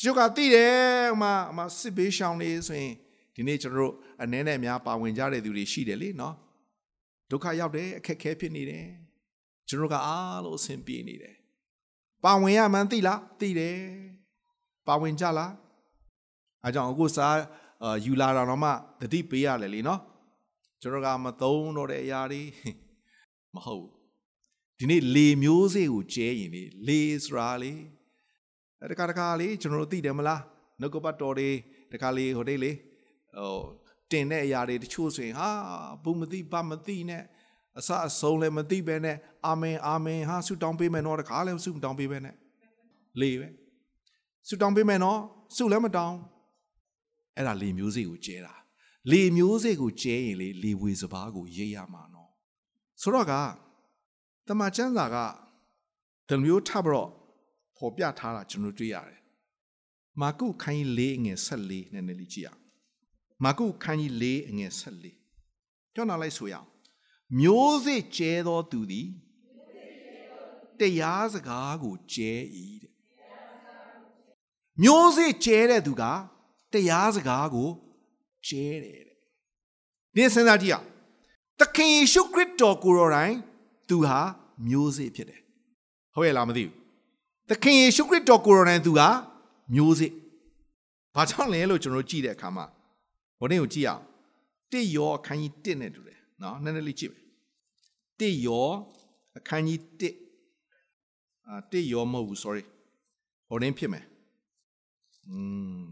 [0.00, 0.74] ကျုပ်ကသိတယ်
[1.10, 2.94] ဟိုမှာဟိုမှာစစ်ဘေးရှောင်းနေဆိုရင်
[3.34, 6.34] ဒီနေ့ကျွန်တော်တို့အနေနဲ့များပါဝင်ကြတဲ့သူတွေရှိတယ်လေနော်
[7.32, 8.86] ဒုက္ခရောက်တယ်အခက်ခဲဖြစ်နေတယ်
[9.68, 11.34] ကျွန်တော်ကအားလို့အဆင်ပြေနေတယ်
[12.24, 13.78] ပါဝင်ရမှန်းသိလားသိတယ်
[14.86, 15.52] ပါဝင်ကြလား
[16.64, 17.36] အဲကြောင့်အခုစား
[17.82, 20.00] အာယူလာတာတော့မှတတိပေးရတယ်လीနော်
[20.80, 22.42] ကျွန်တော်ကမသုံးတော့တဲ့အရာတွေ
[23.54, 23.86] မဟုတ်
[24.78, 27.72] ဒီနေ့လေမျိုးစေ့ကိုကျဲရင်လေလေဆိုတာလေ
[28.90, 30.42] တခါတခါလေကျွန်တော်တို့သိတယ်မလား
[30.80, 31.48] နှုတ်ကပတ်တော်တွေ
[31.92, 32.70] တခါလေဟိုတိတ်လေ
[33.36, 33.56] ဟို
[34.12, 35.48] တင်တဲ့အရာတွေတချို့ဆိုရင်ဟာ
[36.02, 37.22] ဘူးမသိဘာမသိနဲ့
[37.78, 42.36] အစအဆုံးလည်းမသိပဲနဲ့အာမင်အာမင်ဟာဆုတောင်းပေးမယ်နော်တခါလည်းဆုတောင်းပေးပဲနဲ့
[43.20, 43.48] လေပဲ
[44.48, 45.18] ဆုတောင်းပေးမယ်နော်
[45.56, 46.16] ဆုလည်းမတောင်း
[47.36, 48.54] အဲ့ဒါလေမျိုးစေ့ကိုကျဲတာ
[49.10, 52.30] လေမျိုးစေ့ကိုကျဲရင်လေလေဝေစဘာကိုရိပ်ရမှာနော်
[53.02, 53.32] ဆိုတော့က
[54.48, 55.16] တမန်ကျမ်းစာက
[56.28, 57.10] ဒီမျိုးထပ်ပြီးတော့
[57.76, 59.20] ဖော်ပြထားတာကျွန်တော်တွေ့ရတယ်
[60.20, 62.61] မာကုခန်းကြီး၄ငွေ၁၄နည်းနည်းလေးကြည့်အောင်
[63.44, 64.24] မာကုခန်းကြီး၄
[64.56, 65.06] ငွေ၁၄
[65.94, 66.68] ကြောက်နာလိုက်ဆိုရအောင်
[67.40, 69.08] မျိုးစေ့ကျဲသောသူသည်
[70.80, 72.32] တရားစကားကိုကျဲ၏
[72.82, 72.92] တဲ့
[74.82, 76.02] မျိုးစေ့ကျဲတဲ့သူက
[76.72, 77.70] တရားစကားကို
[78.48, 79.18] ကျဲတယ်တဲ့
[80.14, 80.86] ဒီစဉ်းစားကြည့်အောင်
[81.58, 83.34] သခင်ယေရှုခရစ်တော်ကိုယ်တော်တိုင်
[83.88, 84.20] သူဟာ
[84.66, 85.40] မျိုးစေ့ဖြစ်တယ်
[86.14, 86.74] ဟုတ်ရဲ့လားမသိဘူး
[87.48, 89.08] သခင်ယေရှုခရစ်တော်ကိုယ်တော်တိုင်သူဟာ
[89.74, 90.12] မျိုးစေ့
[91.14, 92.66] ဘာကြောင့်လဲလို့ကျွန်တော်ကြည့်တဲ့အခါမှာ
[93.42, 94.04] ဘုန်းကြီးကိုကြည့်အောင်
[94.72, 97.24] တစ်ယောအခန်းကြီး1နဲ့တူတယ်နော်နည်းနည်းလေးကြည့်မယ်
[98.20, 98.68] တစ်ယော
[99.38, 102.62] အခန်းကြီး1အာတစ်ယောမဟုတ်ဘူး sorry
[103.48, 104.04] ဟိုတင်းဖြစ်မယ်
[105.28, 105.38] อื
[105.80, 105.82] ม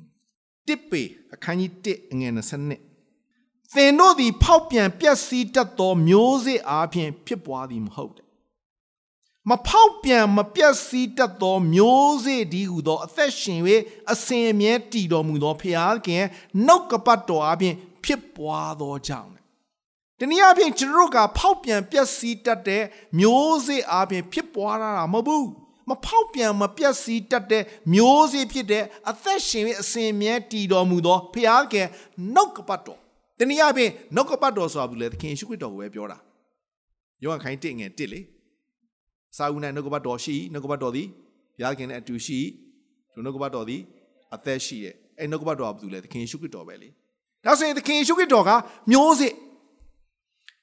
[0.67, 1.03] တစ်ပေ
[1.35, 2.81] အခန်းကြီး1အငယ်20နှစ်
[3.75, 8.27] သင်တို့သည်ဖောက်ပြန်ပြက်စီးတတ်သောမျိုးစေ့အားဖြင့်ဖြစ်ပွားသည်မဟုတ်တဲ့
[9.49, 13.61] မဖောက်ပြန်မပြက်စီးတတ်သောမျိုးစေ့ဒီဟုသော အသက်ရှင်၍
[14.13, 16.25] အစဉ်အမြဲတည်တော်မူသောဖျားခင်
[16.67, 19.31] နှုတ်ကပတ်တော်အားဖြင့်ဖြစ်ပွားသောကြောင့်
[20.19, 22.85] တနည်းအားဖြင့်ကျွန်တော်တို့ကဖောက်ပြန်ပြက်စီးတတ်တဲ့
[23.19, 25.49] မျိုးစေ့အားဖြင့်ဖြစ်ပွားတာမဟုတ်ဘူး
[25.89, 31.87] မဖောက်ပြန်မပြက်စီးတတ်တဲ့မျိုးစေ့ဖြစ်တဲ့အသက်ရှင်၍အစဉ်မြဲတည်တော်မူသောဖျားခင်
[32.35, 33.01] နှုတ်ကပတ်တော်
[33.39, 36.19] တနည်းအားဖြင့်နှုတ်ကပတ်တော်ဆိုတာဘူးလေသခင်ယေရှုခရစ်တော်ကိုပဲပြောတာ
[37.23, 38.21] ယောဟန်ခိုင်းတစ်ငယ်တစ်လေ
[39.37, 41.07] စာဦးနဲ့နှုတ်ကပတ်တော်ရှိနှုတ်ကပတ်တော်သည်
[41.57, 42.39] ဘုရားခင်နဲ့အတူရှိ
[43.13, 43.81] ဒီနှုတ်ကပတ်တော်သည်
[44.35, 46.89] အသက်ရှိရဲ့အဲနှုတ်ကပတ်တော်ကဘာလို့လဲသခင်ယေရှုခရစ်တော်ပဲလေ
[47.45, 48.51] ဒါဆိုရင်သခင်ယေရှုခရစ်တော်က
[48.91, 49.33] မျိုးစေ့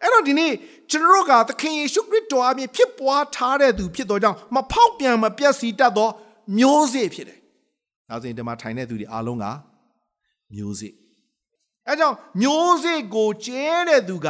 [0.01, 0.51] အဲ့တော့ဒီနေ့
[0.91, 6.09] ကျွန်တော်တို့ကသခင်ယေရှုခရစ်တော်အပြင်ဖြစ်ပွားထားတဲ့သူဖြစ်တော်ကြောင့်မဖောက်ပြန်မပြတ်စီတတ်သော
[6.57, 7.39] မျိုးစေ့ဖြစ်တယ်။
[8.09, 9.45] ဒါဆိုရင်ဒီမှာထိုင်တဲ့သူတွေအားလုံးက
[10.53, 10.93] မျိုးစေ့
[11.87, 14.29] အဲကြောင့်မျိုးစေ့ကိုကျဲတဲ့သူက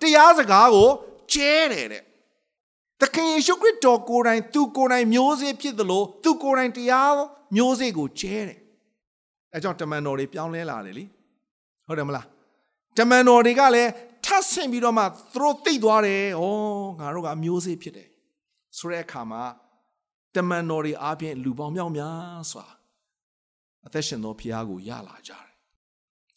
[0.00, 0.90] တရားစကားကို
[1.32, 2.02] ကျဲတယ်တဲ့
[3.04, 7.14] သခင်ယေရှုခရစ်တော်ကိုယ်တိုင်သူကိုယ်တိုင်မျိုးစေ့ဖြစ်သလိုသူကိုယ်တိုင်တရား
[7.56, 8.58] မျိုးစေ့ကိုကျဲတယ်
[9.54, 11.04] အဲကြောင့်တမန်တော်တွေပြောင်းလဲလာတယ်လी
[11.86, 12.26] ဟုတ်တယ်မလား
[12.98, 13.90] တမန်တော်တွေကလည်း
[14.24, 16.42] ထပ်ဆင့်ပြီးတော့မှသူတို့သိသွားတယ်ဩ
[17.00, 18.08] ငါတို့ကမျိုးစေ့ဖြစ်တယ်
[18.78, 19.42] ဆိုတဲ့အခါမှာ
[20.34, 22.66] တမန်တော်တွေအားဖြင့်လူပေါင်းမြောက်များစွာ
[23.86, 25.46] အသက်ရှင်သောဖခင်ကိုရလာကြတယ်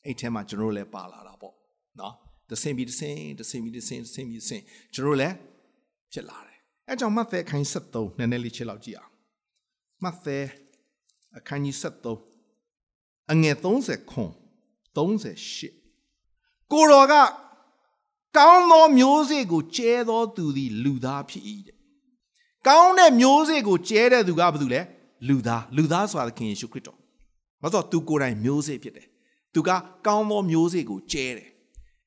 [0.05, 1.55] အဲ့ထဲမှာကျွန်တော်လည်းပါလာတာပေါ့
[1.99, 2.13] နော်
[2.49, 4.61] တဆင်ပြီးတဆင်တဆင်ပြီးတဆင်တဆင်ပြီးတဆင်
[4.93, 5.35] ကျွန်တော်လည်း
[6.13, 6.46] ဖြစ်လာတယ်
[6.89, 9.11] အဲကြောင့်မဿဲအခန်း73နည်းနည်းလေးချက်လောက်ကြည့်အောင်
[10.03, 10.37] မဿဲ
[11.37, 14.31] အခန်းကြီး73အငယ်30ခွန်
[14.95, 17.13] 38ကိုတော်က
[18.37, 21.77] ကောင်းသောမျိုးစေ့ကိုကျဲသောသူသည်လူသားဖြစ်၏တဲ့
[22.67, 24.81] ကောင်းတဲ့မျိုးစေ့ကိုကျဲတဲ့သူကဘာလို့လဲ
[25.27, 26.97] လူသားလူသားဆိုတာခင်ယေရှုခရစ်တော်
[27.61, 29.07] ဘာလို့သူကိုယ်တိုင်မျိုးစေ့ဖြစ်တယ်။
[29.53, 29.69] तू သူက
[30.07, 31.49] ကောင်းသောမျိုးစေ့ကိုကျဲတယ်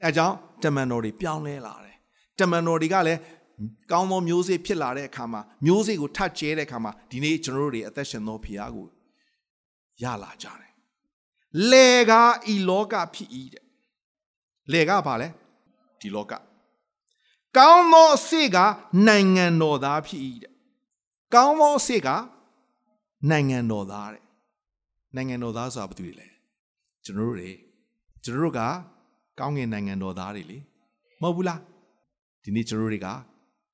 [0.05, 1.97] အဲကြောင့်တမန်တော်တွေပြောင်းလဲလာတယ်
[2.39, 3.21] တမန်တော်တွေကလည်း
[3.91, 8.87] ကောင်းသောမျိုးစေ့ဖြစ်လာတဲ့အခါမှာမျိုးစေ့ကိုထပ်ကျဲတဲ့အခါမှာဒီနေ့ကျွန်တော်တို့တွေအသက်ရှင်သောဖခင်ကို
[10.03, 10.73] ရလာကြတယ်
[11.71, 12.13] လေက
[12.53, 13.65] ဤလောကဖြစ်ဤတဲ့
[14.73, 15.29] လေကဘာလဲ
[16.01, 16.33] ဒီလောက
[17.57, 18.57] ကောင်းသောအစေက
[19.07, 20.53] နိုင်ငံတော်သားဖြစ်ဤတဲ့
[21.35, 22.09] ကောင်းသောအစေက
[23.31, 24.25] နိုင်ငံတော်သားတဲ့
[25.15, 26.29] နိုင်ငံတော်သားဆိုတာဘာတူလဲ
[27.05, 27.51] ကျွန်တော်တို့တွေ
[28.25, 28.61] ကျွန်တော်တို့က
[29.39, 30.59] ကောင်းကင်နိုင်ငံတော်သားတွေလေ
[31.23, 31.61] မဟုတ်ဘူးလား
[32.43, 33.09] ဒီနေ့ကျွန်တော်တို့တွေက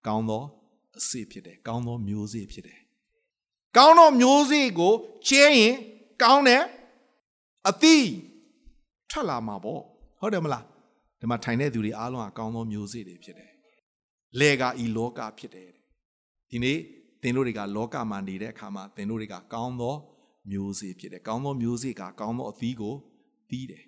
[0.07, 0.45] ကောင်းသော
[0.99, 2.79] အစေဖြစ်တယ်ကောင်းသောမျိုးစေ့ဖြစ်တယ်
[3.77, 4.93] ကောင်းသောမျိုးစေ့ကို
[5.29, 5.75] ကျဲရင်
[6.23, 6.63] ကောင်းတဲ့
[7.69, 8.09] အသီး
[9.11, 9.81] ထွက်လာမှာပေါ့
[10.21, 10.65] ဟုတ်တယ်မလား
[11.21, 13.51] ဒီမှာထိုင်တဲ့သူတွေအားလုံးကကောင်းသောမျိုးစေ့တွေဖြစ်တယ်
[14.39, 15.71] လေကဤလောကဖြစ်တယ်
[16.51, 16.79] ဒီနေ့
[17.23, 19.95] သင်တို့တွေကလောကမှာနေတဲ့အခါမှာသင်တို့တွေကကောင်းသော
[20.51, 22.95] မျိုးစေ့ဖြစ်တယ်ကောင်းသောမျိုးစေ့ကကောင်းသောအသီးကို
[23.51, 23.85] သီးတယ်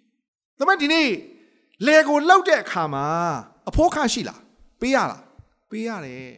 [0.58, 1.08] ဒါပေမဲ့ဒီနေ့
[1.86, 3.06] လေကိုလှုပ်တဲ့အခါမှာ
[3.68, 4.40] အဖိုးခရှိလား
[4.80, 5.22] ပေးရလား
[5.70, 6.30] ပေးရတယ်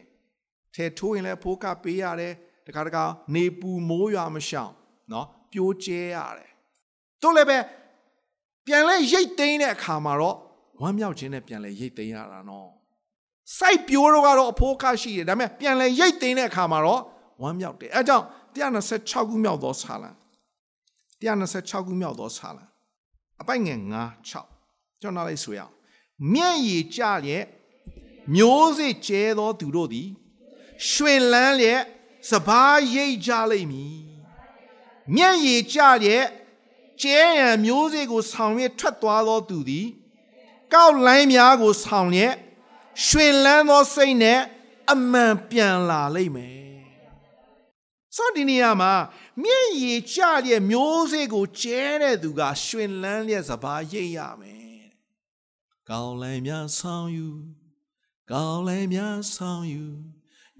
[0.75, 2.33] ထဲထိုးရင်လည်းဖိုးကပေးရတယ်
[2.65, 3.03] တခါတခါ
[3.35, 4.71] နေပူမိုးရွာမရှောင်
[5.11, 6.51] နော်ပြိုးကျဲရတယ်
[7.21, 7.57] တို့လည်းပဲ
[8.65, 10.37] ပြန်လဲရိတ်သိမ်းတဲ့အခါမှာတော့
[10.81, 12.69] ဝမ်းမြောက်ခြင်းနဲ့ပြန်လဲရိတ်သိမ်းရတာနော်
[13.57, 17.01] စိုက်ပြိုးတော့ကတော့အဖိုးကရှိတယ်ဒါပေမဲ့ပြန်လဲရိတ်သိမ်းတဲ့အခါမှာတော့
[17.41, 18.25] ဝမ်းမြောက်တယ်အဲကြောင့်
[18.55, 20.11] 126ခုမြောက်သောဆာလံ
[21.21, 22.63] 126ခုမြောက်သောဆာလံ
[23.41, 25.73] အပိုင်ငယ်9 6ကျွန်တော်လိုက်ဆိုရအောင်
[26.33, 27.43] မြင့်ရည်ကြရဲ့
[28.35, 30.09] မျိုးစေ့ကျဲသောသူတို့သည်
[30.89, 31.83] ရွှင်လန်းလျက်
[32.29, 33.97] စပားရိတ်ကြလိမ့်မည်
[35.15, 36.25] မျက်ရည်ကျရဲ့
[37.01, 39.87] ကျဲရန်မျိုးစေ့ကိုဆောင်ရွက်ထွက်သွားသောသူသည်
[40.73, 42.35] ကောက်လိုင်းများကိုဆောင်လျက်
[43.05, 44.39] ရွှင်လန်းသောစိတ်နဲ့
[44.91, 46.61] အမှန်ပြန်လာလိမ့်မယ်
[48.15, 48.93] ဆိုဒီနေရာမှာ
[49.43, 54.83] မျက်ရည်ကျရဲ့မျိုးစေ့ကိုကျဲတဲ့သူကရွှင်လန်းလျက်စပားရိတ်ရမယ်
[55.89, 57.29] ကောင်းလိုင်းများဆောင်ယူ
[58.31, 59.85] ကောင်းလိုင်းများဆောင်ယူ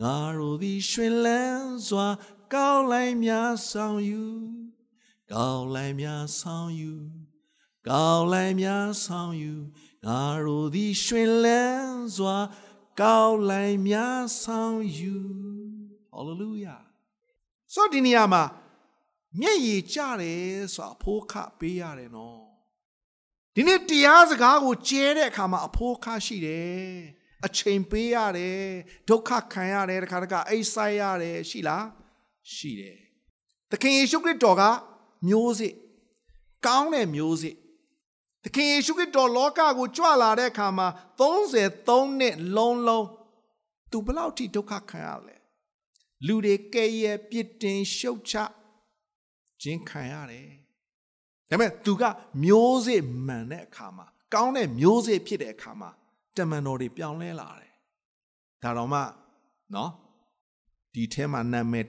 [0.02, 2.08] ငါတို့သည်ရွှင်လန်းစွာ
[2.54, 4.24] ကောင်းလိုင်းများဆောင်ယူ
[5.32, 6.94] ကောင်းလိုင်းများဆောင်ယူ
[7.90, 9.54] ကောင်းလိုင်းများဆောင်ယူ
[10.06, 12.38] ငါတို့သည်ရွှင်လန်းစွာ
[13.02, 15.16] ကောင်းလိုင်းများဆောင်ယူ
[16.12, 16.78] ဟာလေလုယာ
[17.74, 18.44] ဆိုဒီနေရာမှာ
[19.40, 20.46] မျက်ရည်ကျတယ်
[20.76, 22.42] ဆိုအဖိုးခပေးရတယ်နော်
[23.56, 28.62] ဒီနေ့တရားစကားကိုကျဲတဲ့အခါမှာအဖိုးခရှိတယ် အချိန်ပေးရတယ်
[29.10, 31.86] ဒုက္ခခံရတယ်တခါတခါအိတ်ဆိုင်ရတယ်ရှိလား
[32.54, 32.98] ရှိတယ်
[33.72, 34.64] သခင်ယေရှုခရစ်တော်က
[35.28, 35.74] မျိုးစေ့
[36.66, 37.56] ကောင်းတဲ့မျိုးစေ့
[38.44, 40.88] သခင်ယေရှုခရစ်တော်လောကကိုကြွလာတဲ့အခါမှာ
[41.20, 43.08] 33နှစ်လုံးလုံး
[43.92, 45.36] သူဘလောက်ထိဒုက္ခခံရလဲ
[46.28, 48.36] လူတွေကဲ့ရဲ့ပြစ်တင်ရှုတ်ချ
[49.62, 50.50] ခြင်းခံရတယ်
[51.50, 52.04] ဒါပေမဲ့သူက
[52.44, 55.92] မျိုးစေ့မှန်တဲ့အခါမှာကောင်းတဲ့မျိုးစေ့ဖြစ်တဲ့အခါမှာ
[56.38, 57.72] တမန်တော်တွေပြောင်းလဲလာတယ်။
[58.64, 59.00] ဒါတော့မှ
[59.76, 59.92] နော်
[60.94, 61.86] ဒီထဲမှာနာမည်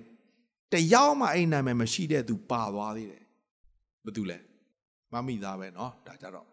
[0.73, 3.23] တယောက်မှအဲ့နာမည်မရှိတဲ့သူပါသွားသေးတယ်။
[4.05, 4.39] ဘာတူလဲ။
[5.13, 6.47] မမိသားပဲနော်ဒါကြတော့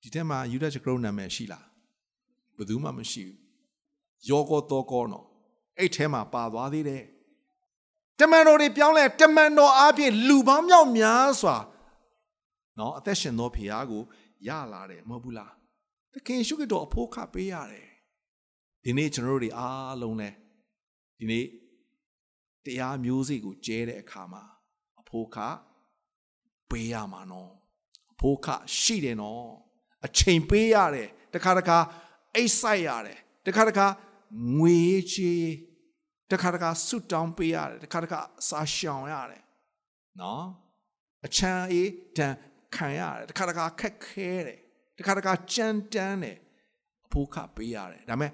[0.00, 1.64] ဒီထဲမှာယူဒချကရုနာမည်ရှိလား။
[2.56, 3.36] ဘယ်သူမှမရှိဘူး။
[4.28, 5.26] ယောကောတောကောနော်
[5.78, 7.02] အဲ့ထဲမှာပါသွားသေးတယ်။
[8.20, 11.56] တမန်တော်တွေပြောင်းလဲတမန်တော်အားဖြင့်လူပေါင်းမြောက်များစွာ
[12.78, 14.02] နော်အသက်ရှင်သောဖခင်ကို
[14.48, 15.52] ရလာတယ်မဟုတ်ဘူးလား
[16.12, 17.88] သခင်ရှုခတော်အဖို့ခပေးရတယ်
[18.84, 20.30] ဒီနေ့ကျွန်တော်တို့တွေအားလုံးလဲ
[21.18, 21.46] ဒီနေ့
[22.64, 24.42] တရားမျိုးစေ့ကိုကျဲတဲ့အခါမှာ
[25.00, 25.36] အဖို့ခ
[26.70, 27.52] ပေးရမှာနော်
[28.12, 28.46] အဖို့ခ
[28.78, 29.46] ရှိတယ်နော်
[30.06, 31.78] အချိန်ပေးရတယ်တခါတခါ
[32.34, 33.86] အိတ်ဆိုင်ရတယ်တခါတခါ
[34.56, 34.80] ငွေ
[35.12, 35.48] ချေး
[36.32, 39.42] တခါတခါဆွတ်တောင်းပေးရတယ်တခါတခါစာရှောင်ရတယ်
[40.20, 40.44] နော်
[41.26, 42.34] အချမ်းအေးတန်
[42.74, 44.60] ခံရတယ်တခါတခါခက်ခဲတယ်
[45.00, 46.36] တခါတခါကြမ်းတမ်းတယ်
[47.06, 48.30] အဖို့ခပေးရတယ်ဒါပေမဲ့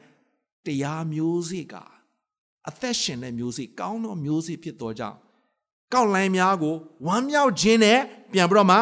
[0.67, 1.75] တရားမျိုးစေ့က
[2.69, 5.19] အသက်ရှင်တဲ့မျိုးစေ့ကောင်းသောမျိုးစေ့ဖြစ်သောကြောင့်
[5.93, 6.75] ကောက်လိုင်းများကို
[7.07, 8.01] ဝမ်းမြောက်ခြင်းနဲ့
[8.33, 8.79] ပြန်ပြီးတော့မှ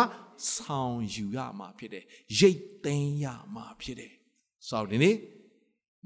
[0.52, 2.04] ဆောင်ယူရမှာဖြစ်တယ်
[2.38, 4.12] ရိတ်သိမ်းရမှာဖြစ်တယ်
[4.68, 5.16] ဆိုတော့ဒီနေ့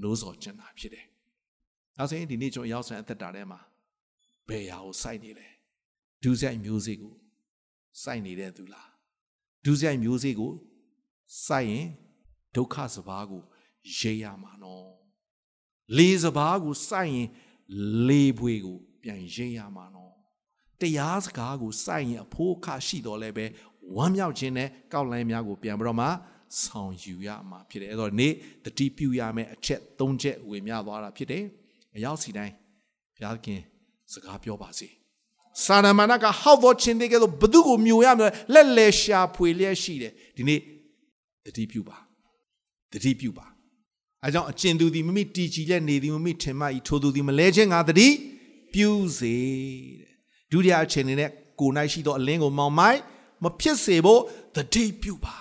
[0.03, 1.05] နိုးစော်ကျင်တာဖြစ်တယ်
[1.97, 3.61] နောက်ဆုံးဒီနေ့ကျွန်တော်ရောက်ဆန်အသက်တာထဲမှာ
[4.49, 5.49] ဘယ်ဟာကိုစိုက်နေလဲ
[6.23, 7.15] ဒူးဆိုင်မျိုးစေ့ကို
[8.03, 8.91] စိုက်နေတဲ့သူလား
[9.65, 10.53] ဒူးဆိုင်မျိုးစေ့ကို
[11.47, 11.87] စိုက်ရင်
[12.55, 13.43] ဒုက္ခစဘာကို
[13.97, 14.89] ရေးရမှာနော်
[15.97, 17.29] လေစဘာကိုစိုက်ရင်
[18.09, 20.15] လေပွေကို ပြန်ရေးရမှာနော်
[20.81, 23.47] တရားစကားကိုစိုက်ရင်အဖို့ခရှိတော်လဲပဲ
[23.97, 26.09] ဝမ်းမြောက်ခြင်းနဲ့ကောက်လိုင်းများကိုပြန်ပြီးတော့မှ
[26.63, 28.33] ဆောင်ယူရမှာဖြစ်တယ်အဲ့တော့နေ့
[28.65, 31.45] တတိပြုရမယ့်အချက်၃ချက်ဝေမျှသွားတာဖြစ်တယ်
[31.97, 32.55] အရောက်စီတိုင်း
[33.15, 33.61] ဘုရားခင်
[34.13, 34.89] စကားပြောပါစေ
[35.65, 40.61] စာရမဏကဟောက်သောချင်းတွေကဲတော့ဘသူကိုမျိုးရမလဲလက်လေရှာဖွေလျက်ရှိတယ်ဒီနေ့
[41.47, 41.99] တတိပြုပါ
[42.93, 43.47] တတိပြုပါ
[44.25, 48.09] အဲကြောင့်အကျဉ်သူသည်မမိတီကြည်လက်နေသည်မမိထင်မှဤထိုသူသည်မလဲခြင်းငါတတိ
[48.75, 49.37] ပြုစေ
[50.01, 50.13] တဲ့
[50.51, 51.31] ဒုတိယအချိန်နဲ့
[51.61, 53.01] ကိုနိုင်ရှိသောအလင်းကိုမောင်မိုက်
[53.45, 54.23] မဖြစ်စေဖို့
[54.57, 55.37] တတိပြုပါ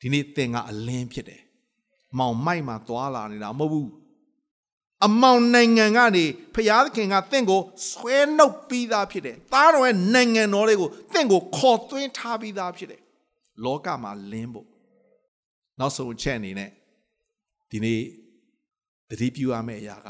[0.00, 1.42] ဒီနေ့သင်ကအလင်းဖြစ်တယ်
[2.18, 3.90] မောင်မိုက်မှာသွားလာနေတာမဟုတ်ဘူး
[5.06, 6.24] အမောင်နိုင်ငံကနေ
[6.54, 7.60] ဖျားသခင်ကတင့်ကို
[7.90, 13.00] ဆွဲနှုတ်ပြီးသားဖြစ်တယ်။သားတော်ရဲ့နိုင်ငံတော်လေးကိုတင့်ကိုခေါ်သွင်းထားပြီးသားဖြစ်တယ်။
[13.64, 14.66] လောကမှာလင်းဖို့
[15.78, 16.70] နောက်ဆုံးချက်အနေနဲ့
[17.70, 18.00] ဒီနေ့
[19.10, 20.08] တတိပြုရမယ့်အရာက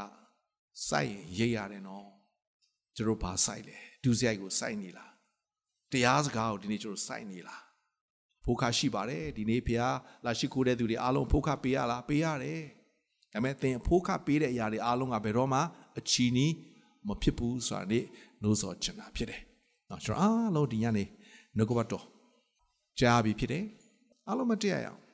[0.87, 2.07] စိုက်ရင်ရိပ်ရတယ်နော်။
[2.95, 5.11] ကျတို့ဘာစိုက်လဲ။ဒုစရိုက်ကိုစိုက်နေလား။
[5.91, 7.61] တရားစကားကိုဒီနေ့ကျတို့စိုက်နေလား။
[8.43, 9.95] ဖိုးခါရှိပါတယ်ဒီနေ့ဖျား
[10.25, 12.61] လာရှိခိုးတဲ့သူတွေအားလုံးဖိုးခါပေးရလားပေးရတယ်။
[13.33, 15.59] ဒါပေမဲ့သင်အဖိုးခပေးတဲ့အရာတွေအားလုံးကဘယ်တော့မှ
[15.99, 16.53] အချီနီး
[17.07, 18.05] မဖြစ်ဘူးဆိုတာနေ့
[18.41, 19.41] နှိုးဆော်ချင်တာဖြစ်တယ်။
[19.89, 21.03] နော်ကျွန်တော်အားလုံးဒီညနေ
[21.57, 22.05] နှုတ်ကပတ်တော်
[22.99, 23.63] ကြားပြီဖြစ်တယ်။
[24.27, 25.01] အားလုံးမတရားရအောင်။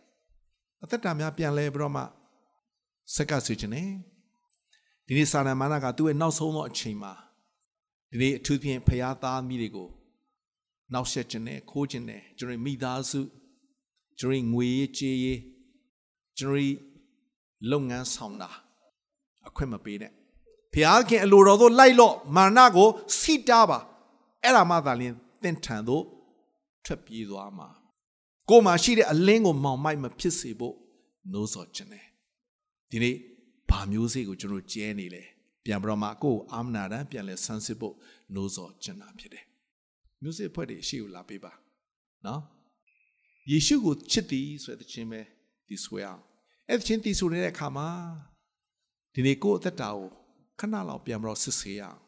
[0.85, 2.03] အသက်တာများပြန်လဲပြီးတော့မှ
[3.15, 3.89] စက်ကဆွေချင်တယ်။
[5.07, 7.13] ဒီနေ့စာနာမနာကသူ့ရဲ့နောက်ဆုံးသောအချိန်မှာ
[8.11, 9.89] ဒီနေ့အထူးဖြင့်ဖရာသားမိတွေကို
[10.93, 13.21] နောက်ဆက်ခြင်းနဲ့ခိုးခြင်းနဲ့ကျွန်တော်မိသားစု
[14.19, 15.39] ကျွန်တော်ငွေရေးကြေးရေး
[16.39, 16.75] ကျွန်တော်
[17.71, 18.49] လုပ်ငန်းဆောင်တာ
[19.47, 20.11] အခွင့်မပေးနဲ့
[20.73, 23.79] ဘုရားခင်အလိုတော်သို့လိုက်လော့မာနကိုစိတားပါ
[24.43, 26.03] အဲ့ဒါမှသာလျှင်သင်ထံသို့
[26.85, 27.67] ထွက်ပြေးသွားမှာ
[28.49, 30.75] ကိုမှရှိတဲ့အလင်းကိုမောင်မိုက်မဖြစ်စေဖို့
[31.31, 32.05] နှိုးဆော်ခြင်းတယ်
[32.89, 33.15] ဒီနေ့
[33.69, 35.23] ဘာမျိုးစေ့ကိုကျွန်တော်ကျဲနေလဲ
[35.65, 37.95] ပြန်ပြီးတော့မှကိုယ်အာမနာတန်ပြန်လဲဆန်းစစ်ဖို့
[38.33, 39.45] နှိုးဆော်ခြင်းတာဖြစ်တယ်
[40.21, 41.51] မျိုးစေ့ဖွဲ့တွေရှေ့ကိုလာပေးပါ
[42.25, 42.41] နော်
[43.51, 45.21] ယေရှုကိုချစ်သည်ဆိုတဲ့ချင်းပဲ
[45.67, 46.23] ဒီဆွဲအောင်
[46.69, 47.87] အဲ့ချင်းတီဆိုနေတဲ့အခါမှာ
[49.13, 50.09] ဒီနေ့ကိုယ့်အသက်တာကို
[50.59, 51.99] ခဏလောက်ပြန်ပြီးတော့စစ်ဆေးရအောင်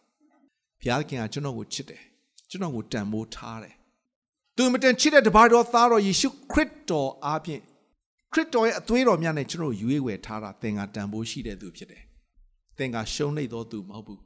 [0.82, 2.04] ဘုရားခင်ကကျွန်တော်ကိုချစ်တယ်
[2.50, 3.76] ကျွန်တော်ကိုတန်ဖိုးထားတယ်
[4.58, 7.62] သူမတန်ချစ်တဲ့တပါးတော်သားတော်ယေရှုခရစ်တော်အားဖြင့်
[8.34, 12.04] ခရစ်တော်ရဲ့အသွေးတော်များနဲ့ကျွန်တော်ရွေးဝယ်ထားတာသင်ကတန်ဖိုးရှိတဲ့သူဖြစ်တယ်
[12.78, 14.22] သင်ကရှုံးနေသောသူမဟုတ်ဘူး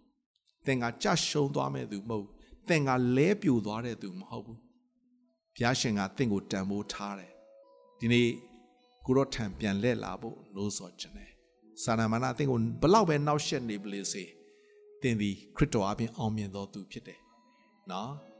[0.66, 2.26] သင်ကကြရှုံးသွားမဲ့သူမဟုတ်
[2.70, 4.60] သင်ကလဲပြိုသွားတဲ့သူမဟုတ်ဘူး
[5.56, 7.32] ဘုရားရှင်ကသင်ကိုတန်ဖိုးထားတယ်
[8.00, 8.28] ဒီနေ့
[9.06, 11.32] ကိုရောထံပြန်လက်လာဖို့လို့ဆိုခြင်းတယ်
[11.84, 14.24] စာနာမဏအသင်ကိုဘလောက်ပဲနောက်ရှက်နေပလေစေ
[15.02, 17.20] သင်သည်ခရစ်တော်အပြင်အောင်မြင်တော်သူဖြစ်တယ်
[17.92, 18.31] နော်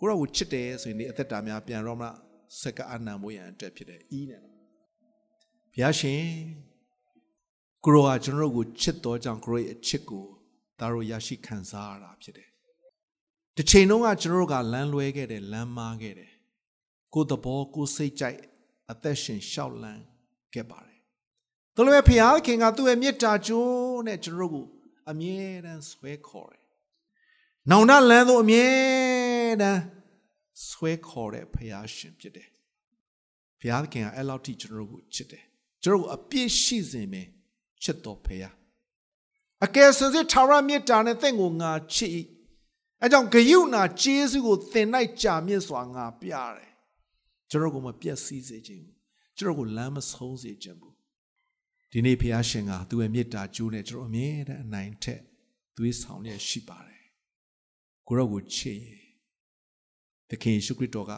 [0.00, 2.08] ကိုရောကိုချစ်တယ်ဆိုရင်ဒီအသက်တာများပြန်တော့မှ
[2.60, 6.22] စက္ကအနံမိုးရန်အတွက်ဖြစ်တယ်အီးနဲ့ဘုရားရှင်
[7.84, 10.24] ကိုရောကကျွန်တော်တို့ကိုချစ်တော်ကြောင့်ကိုရောရဲ့အချစ်ကို
[10.78, 12.48] ဒါတို့ရရှိခံစားရတာဖြစ်တယ်
[13.56, 16.32] တစ်ချိန်လုံးကကျွန်တော်တို့ကလမ်းလွဲခဲ့တယ်လမ်းမားခဲ့တယ်
[17.14, 18.38] ကိုယ်သဘောကိုယ်စိတ်ကြိုက်
[18.90, 20.02] အသက်ရှင်ရှောက်လန်း
[20.54, 20.98] ခဲ့ပါတယ်။
[21.74, 22.10] ဒါလိုပဲဖ
[22.46, 24.66] ခင်ကသူ့ရဲ့မေတ္တာကြိုးနဲ့ကျွန်တော်တို့ကို
[25.10, 26.64] အမြဲတမ်းဆွဲခေါ်တယ်။
[27.70, 28.66] နောင်တလန်းသို့အမြဲ
[29.62, 29.80] တမ်း
[30.68, 32.48] ဆွဲခေါ်တဲ့ဖခင်ရှင်ဖြစ်တယ်။
[33.60, 35.42] ဖခင်ကအဲ့လောက်ထိကျွန်တော်တို့ကိုချစ်တယ်။
[35.82, 37.26] ကျွန်တော်တို့အပြည့်ရှိစေမယ်
[37.82, 38.52] ချစ်တော်ဖခင်။
[39.64, 42.12] အကယ်စင်စစ်ထာဝရမေတ္တာနဲ့သင်ကိုငါချစ်၏။
[43.02, 44.88] အဲကြောင့်ဂယုဏကျေးဇူးကိုသင်၌
[45.22, 46.70] ကြာမြင့်စွာငါပြတယ်
[47.50, 48.96] ကျွန်တော်ကိုမပြက်စီးစေခြင်းဘူး
[49.38, 50.94] ကျွန်တော်ကိုလမ်းမဆုံးစေခြင်းဘူး
[51.90, 55.20] ဒီနေ့ဖះရှင်ကသူ့ရဲ့မေတ္တာကြိုးနဲ့ကျွန်တော်အမြဲတမ်းအနိုင်ထက်
[55.76, 57.04] သွေးဆောင်ရရှိပါတယ်
[58.06, 58.99] ကိုရောကိုချစ်ရင်
[60.30, 61.12] သခင်ယေရှုခရစ်တော်က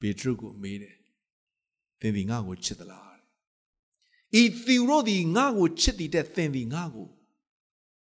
[0.00, 0.96] ပေတရုကိုမေးတယ်
[2.00, 3.14] သင်ဒီငါ့ကိုချစ်သလား
[4.40, 7.08] ဤသူတို့ဒီငါ့ကိုချစ်တဲ့သင်ဒီငါ့ကို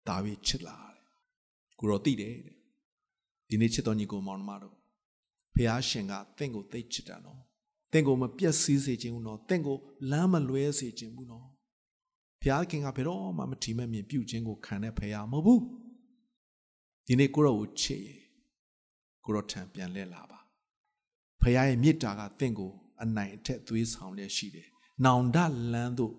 [0.07, 0.93] ဒါပြီးချစ်လား
[1.79, 2.35] ကိုရောသိတယ်
[3.49, 4.75] ဒီနေ့ချစ်တော်ညီကိုမောင်နှမတို့
[5.53, 7.39] ဖះရှင်ကတင့်ကိုသိချစ်တာနော်
[7.91, 9.77] တင့်ကိုမပြက်စီးစေခြင်းဘူးနော်တင့်ကို
[10.11, 11.47] လမ်းမလွဲစေခြင်းဘူးနော်
[12.41, 15.61] ဖះခင်ကဘယ်တော့မှမထီမဲ့မြင်ပြုခြင်းကိုခံတဲ့ဖះမဟုတ်ဘူး
[17.07, 18.24] ဒီနေ့ကိုရောကိုချစ်ရင်
[19.25, 20.39] ကိုရောထံပြန်လဲလာပါ
[21.41, 22.71] ဖះရဲ့မေတ္တာကတင့်ကို
[23.03, 24.67] အနိုင်အထက်သွေးဆောင်လျက်ရှိတယ်
[25.05, 25.37] နောင်တ
[25.73, 26.13] လန်းတို့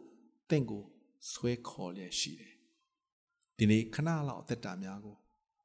[0.51, 0.83] တင့်ကို
[1.31, 2.55] ဆွဲခေါ်လျက်ရှိတယ်
[3.57, 5.17] ဒီနေ့ခဏလောက်အသက်တာများကို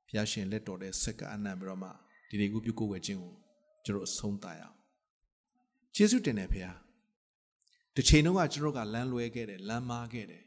[0.07, 1.89] ဘုရားရှင်လက်တော်တဲ့စက္ကအနံ့ပြီးတော့မှ
[2.29, 3.33] ဒီနေ့ကိုပြုကိုယ်ဝယ်ခြင်းကို
[3.85, 4.77] ကျွန်တော်အဆုံးသတ်ရအောင်
[5.95, 6.73] ကျေးဇူးတင်တယ်ဖေဟာ
[7.95, 10.43] တစ်ချိန်လုံးကကျွန်တော်ကလမ်းလွဲခဲ့တယ်လမ်းမားခဲ့တယ်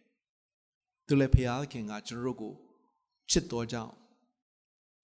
[1.06, 2.54] သူလည်းဖေဟာခင်ကကျွန်တော်ကို
[3.30, 3.92] ချစ်တော်ကြောင့်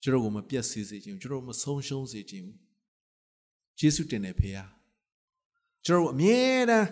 [0.01, 2.49] ကျွန်တော်ကိုမပြတ်စေစေခြင်းကျွန်တော်မဆုံးရှုံးစေခြင်း
[3.79, 4.65] ကျေးဇူးတင်တယ်ဖေဟာ
[5.85, 6.39] ကျွန်တော်အမြဲ
[6.69, 6.87] တမ်း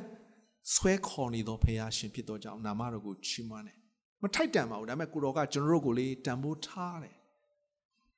[0.74, 3.78] ဆွဲခေါ်နေသောဖေဟာရှင်ဖြစ်တော်ကြောင့်နာမတော်ကိုချီးမွမ်းတယ်
[4.22, 7.16] မထိုက်တန်ပါဘူးဒါပေမဲ့ကိုတော်ကကျွန်တော်ကိုလေတန်ဖိုးထားတယ်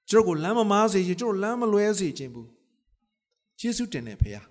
[0.10, 2.50] ကျွန်တော်ကိုလမ်းမမားစေခြင်းကျွန်တော်လမ်းမလွဲစေခြင်းဘူး
[3.60, 4.42] ယေရှုတင်တယ်ဖေဟာ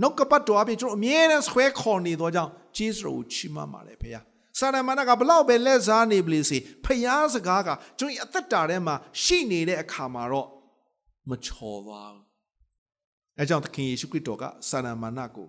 [0.00, 4.20] နှုတ်ကပတ်တော်အပြင်ကျွန်တော်အမြဲတမ်းဆွဲခေါ်နေသောကြောင့်ယေရှုကိုချီးမွမ်းပါတယ်ဖေဟာ
[4.58, 10.48] စာရမဏကဘလောက်ပဲလက်စားနေပလေစေဖျားစကားကကျွန်တော်အသက်တာထဲမှာရှိနေတဲ့အခါမှာတော့
[11.28, 12.26] မချော်သွားဘူး
[13.38, 15.48] အဲကြောင့်သခင်ယေရှုခရစ်တော်ကစာရမာနကို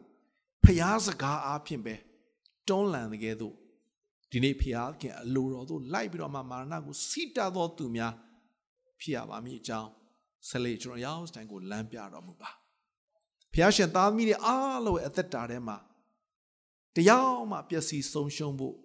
[0.64, 1.96] ဖျားစကားအားဖြင့်ပဲ
[2.68, 3.56] တွန်းလှန်တဲ့ကဲ့သို့
[4.32, 8.14] ဒီနေ့ဖျားခင်အလိုတော်သို့လိုက်ပြီးတော့မှမာရဏကိုစိတသောသူများ
[9.00, 9.90] ဖြစ်ရပါမည်အကြောင်း
[10.48, 12.52] ဆက်လက်ကျွန်တော်ရောက်စတိုင်ကိုလမ်းပြတော်မူပါ
[13.54, 15.78] ဖျားရှင်သားသမီးတွေအားလုံးရဲ့အသက်တာထဲမှာ
[16.96, 18.76] တရားမှပျက်စီးဆုံးရှုံးဖို့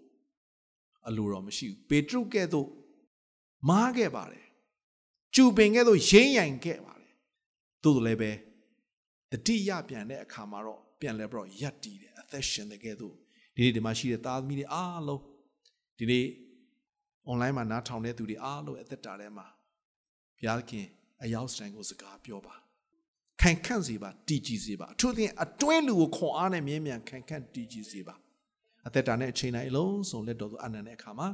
[1.08, 2.68] အလိုတော်မရှိဘူးပေတရုကဲ့သို့
[3.68, 4.46] မားခဲ့ပါတယ်
[5.34, 7.12] ကျူပင်ကဲ့သို့ရင်းရိုင်ခဲ့ပါတယ်
[7.82, 8.30] သို့တော်လည်းပဲ
[9.32, 13.14] တတိယပြန်တဲ့အခါမှာတော့ပြန်လဲပြီးတော့ယက်တည်တယ်အသက်ရှင်တဲ့ကဲ့သို့
[13.54, 15.22] ဒီနေ့ဒီမှာရှိတဲ့သားသမီးတွေအားလုံး
[15.98, 16.26] ဒီနေ့
[17.30, 19.46] online မှာနားထောင်တဲ့သူတွေအားလုံးအသက်တာထဲမှာ
[20.38, 20.86] ဘုရားခင်
[21.22, 22.54] အရောက်စတိုင်ကိုစကားပြောပါ
[23.40, 28.14] ခိုင်ခန့်စေပါတည်ကြည်စေပါအထူးသဖြင့်အတွင်းလူကိုခွန်အားနဲ့မြဲမြံခိုင်ခန့်တည်ကြည်စေပါ
[28.86, 31.28] အသက်တာနဲ့အချိန်တိုင်းအလုံးစုံလက်တော်သူအနန္တတဲ့အခါမှာ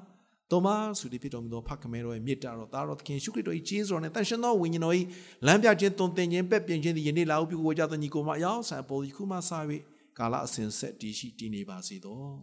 [0.51, 0.69] တောမ
[0.99, 4.95] ဆုဒီဖြစ်တော်မူသောဖခင်တော်ရဲ့မေတ္တာတော်သားတော်သခင်ယေရှုခရစ်တော်၏ကျေးဇူးတော်နဲ့တန်ရှင်သောဝိညာဉ်တော်၏
[5.47, 9.51] လမ်းပြခြင်းတုံသင်ခြင်းပဲ့ပြင်ခြင်းသည်ယနေ့လာဟုပြုကိုကြသောညီကိုမအယောက်ဆံပေါ်ဒီခုမှစ၍
[10.19, 12.35] ကာလအစဉ်ဆက်တည်ရှိတည်နေပါစေတော်